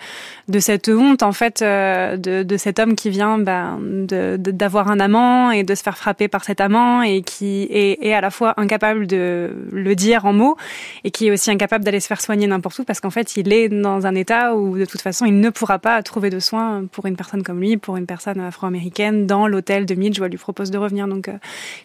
[0.58, 5.50] cette honte en fait euh, de, de cet homme qui vient ben, d'avoir un amant
[5.52, 8.54] et de se faire frapper par cet amant et qui est, est à la fois
[8.56, 10.56] incapable de le dire en mots
[11.04, 13.52] et qui est aussi incapable d'aller se faire soigner n'importe où parce qu'en fait il
[13.52, 16.84] est dans un état où de toute façon il ne pourra pas trouver de soins
[16.90, 20.30] pour une personne comme lui, pour une personne afro-américaine dans l'hôtel de Midge où elle
[20.30, 21.08] lui propose de revenir.
[21.08, 21.32] Donc, euh,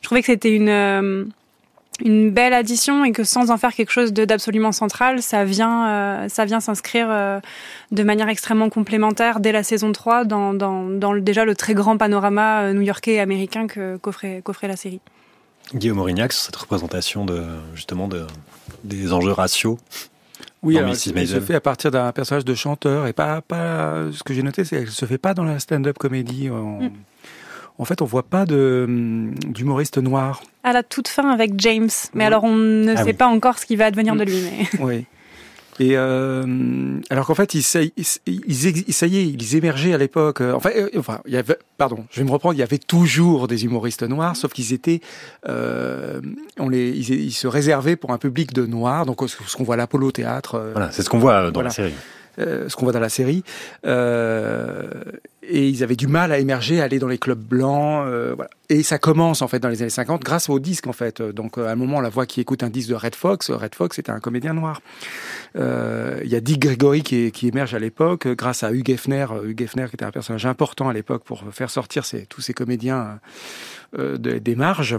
[0.01, 1.25] je trouvais que c'était une euh,
[2.03, 6.27] une belle addition et que sans en faire quelque chose d'absolument central, ça vient, euh,
[6.45, 7.07] vient s'inscrire
[7.91, 11.95] de manière extrêmement complémentaire dès la saison 3 dans, dans, le, déjà le très grand
[11.95, 13.67] panorama new-yorkais et américain
[14.01, 14.99] qu'offrait qu'offrait la série.
[15.73, 17.43] Guillaume Aurignac, sur cette représentation de,
[17.73, 18.27] justement de,
[18.83, 19.79] des enjeux raciaux
[20.65, 24.23] oui, alors, elle se fait à partir d'un personnage de chanteur et pas, pas ce
[24.23, 26.49] que j'ai noté, c'est qu'elle se fait pas dans la stand-up comédie.
[26.49, 26.81] En...
[26.81, 26.91] Mm
[27.77, 30.41] en fait, on voit pas de hum, d'humoriste noir.
[30.63, 33.13] À la toute fin avec James, mais alors on ne ah sait oui.
[33.13, 34.41] pas encore ce qui va advenir de lui.
[34.41, 34.79] Mais...
[34.79, 35.05] Oui.
[35.79, 38.05] Et euh, alors qu'en fait, ils, ils,
[38.47, 40.41] ils, ça y est, ils émergeaient à l'époque.
[40.41, 42.55] Enfin, euh, enfin, il y avait, pardon, je vais me reprendre.
[42.55, 45.01] Il y avait toujours des humoristes noirs, sauf qu'ils étaient,
[45.49, 46.21] euh,
[46.57, 49.05] on les, ils, ils, se réservaient pour un public de noirs.
[49.05, 50.55] Donc, ce qu'on voit à l'Apollo théâtre.
[50.55, 51.69] Euh, voilà, c'est ce qu'on voit dans voilà.
[51.69, 51.93] la série.
[52.39, 53.43] Euh, ce qu'on voit dans la série.
[53.85, 54.89] Euh,
[55.41, 58.05] et ils avaient du mal à émerger, à aller dans les clubs blancs.
[58.07, 58.35] Euh.
[58.67, 61.21] Et ça commence en fait dans les années 50 grâce au disque en fait.
[61.21, 63.99] Donc à un moment, la voix qui écoute un disque de Red Fox, Red Fox
[63.99, 64.81] était un comédien noir.
[65.55, 69.61] Il y a Dick Gregory qui, qui émerge à l'époque grâce à Hugh Hefner, Hugh
[69.61, 73.19] Hefner qui était un personnage important à l'époque pour faire sortir tous ces comédiens
[73.97, 74.97] de, des marges.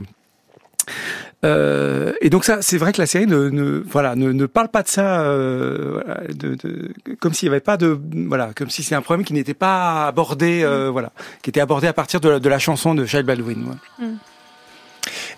[1.45, 4.69] Euh, et donc ça, c'est vrai que la série ne, ne voilà ne, ne, parle
[4.69, 8.83] pas de ça, euh, de, de, comme s'il n'y avait pas de voilà, comme si
[8.83, 11.13] c'est un problème qui n'était pas abordé, euh, voilà,
[11.43, 13.69] qui était abordé à partir de la, de la chanson de Charles Baldwin.
[13.69, 14.07] Ouais.
[14.07, 14.17] Mm.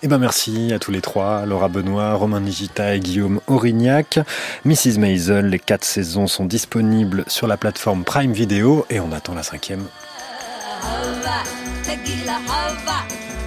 [0.01, 4.19] Eh ben merci à tous les trois, Laura Benoît, Romain Nigita et Guillaume Aurignac.
[4.65, 4.97] Mrs.
[4.97, 9.43] Maisel, les quatre saisons sont disponibles sur la plateforme Prime Video et on attend la
[9.43, 9.83] cinquième.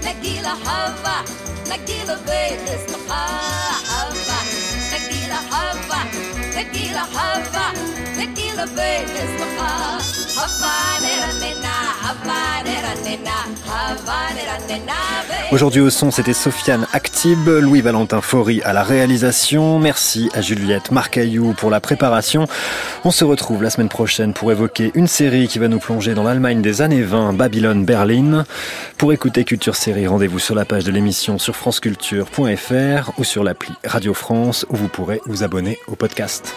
[0.04, 1.22] נגילה חווה,
[1.68, 3.26] נגילה ונשמחה
[3.86, 4.42] חווה,
[4.92, 6.02] נגילה חווה,
[6.56, 7.70] נגילה חווה,
[8.16, 9.98] נגילה ונשמחה
[10.34, 11.61] חווה נרננה
[15.50, 19.78] Aujourd'hui au son, c'était Sofiane Actib, Louis-Valentin Faury à la réalisation.
[19.78, 22.46] Merci à Juliette Marcaillou pour la préparation.
[23.04, 26.22] On se retrouve la semaine prochaine pour évoquer une série qui va nous plonger dans
[26.22, 28.46] l'Allemagne des années 20, Babylone-Berlin.
[28.96, 33.74] Pour écouter Culture Série, rendez-vous sur la page de l'émission sur franceculture.fr ou sur l'appli
[33.84, 36.54] Radio France où vous pourrez vous abonner au podcast.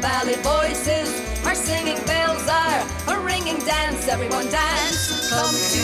[0.00, 1.08] Valley voices
[1.46, 4.08] are singing bells are a ringing dance.
[4.08, 5.30] Everyone dance.
[5.30, 5.82] Come to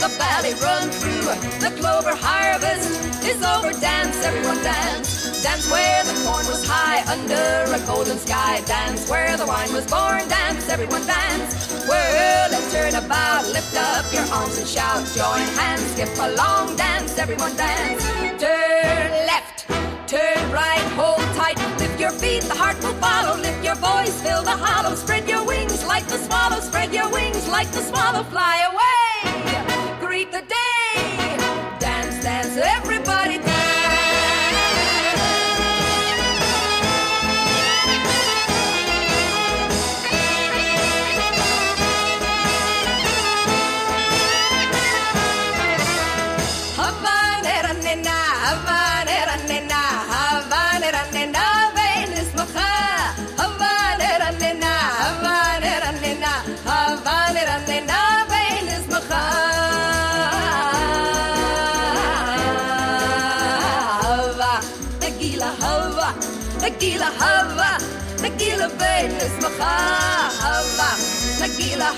[0.00, 1.26] the valley, run through
[1.60, 2.88] the clover harvest
[3.24, 3.72] is over.
[3.80, 5.42] Dance, everyone dance.
[5.42, 8.60] Dance where the corn was high under a golden sky.
[8.66, 10.26] Dance where the wine was born.
[10.28, 11.84] Dance, everyone dance.
[11.88, 15.04] Well, let's turn about, lift up your arms and shout.
[15.14, 18.02] Join hands, skip along, dance, everyone dance.
[18.40, 19.68] Turn left,
[20.08, 21.83] turn right, hold tight.
[21.94, 23.40] Lift your feet, the heart will follow.
[23.40, 24.96] Lift your voice, fill the hollow.
[24.96, 26.58] Spread your wings like the swallow.
[26.58, 28.24] Spread your wings like the swallow.
[28.24, 31.36] Fly away, greet the day.
[31.78, 33.13] Dance, dance, everybody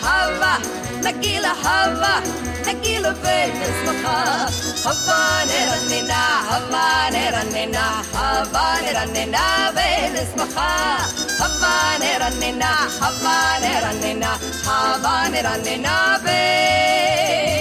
[0.03, 0.57] هوا
[1.03, 2.21] نגיע להווה,
[2.67, 4.47] נגיע ונשמחה.
[4.85, 10.97] הווה נרננה, הווה נרננה, הווה נרננה ונשמחה.
[11.39, 17.56] הווה נרננה, הווה נרננה, הווה נרננה ונשמחה.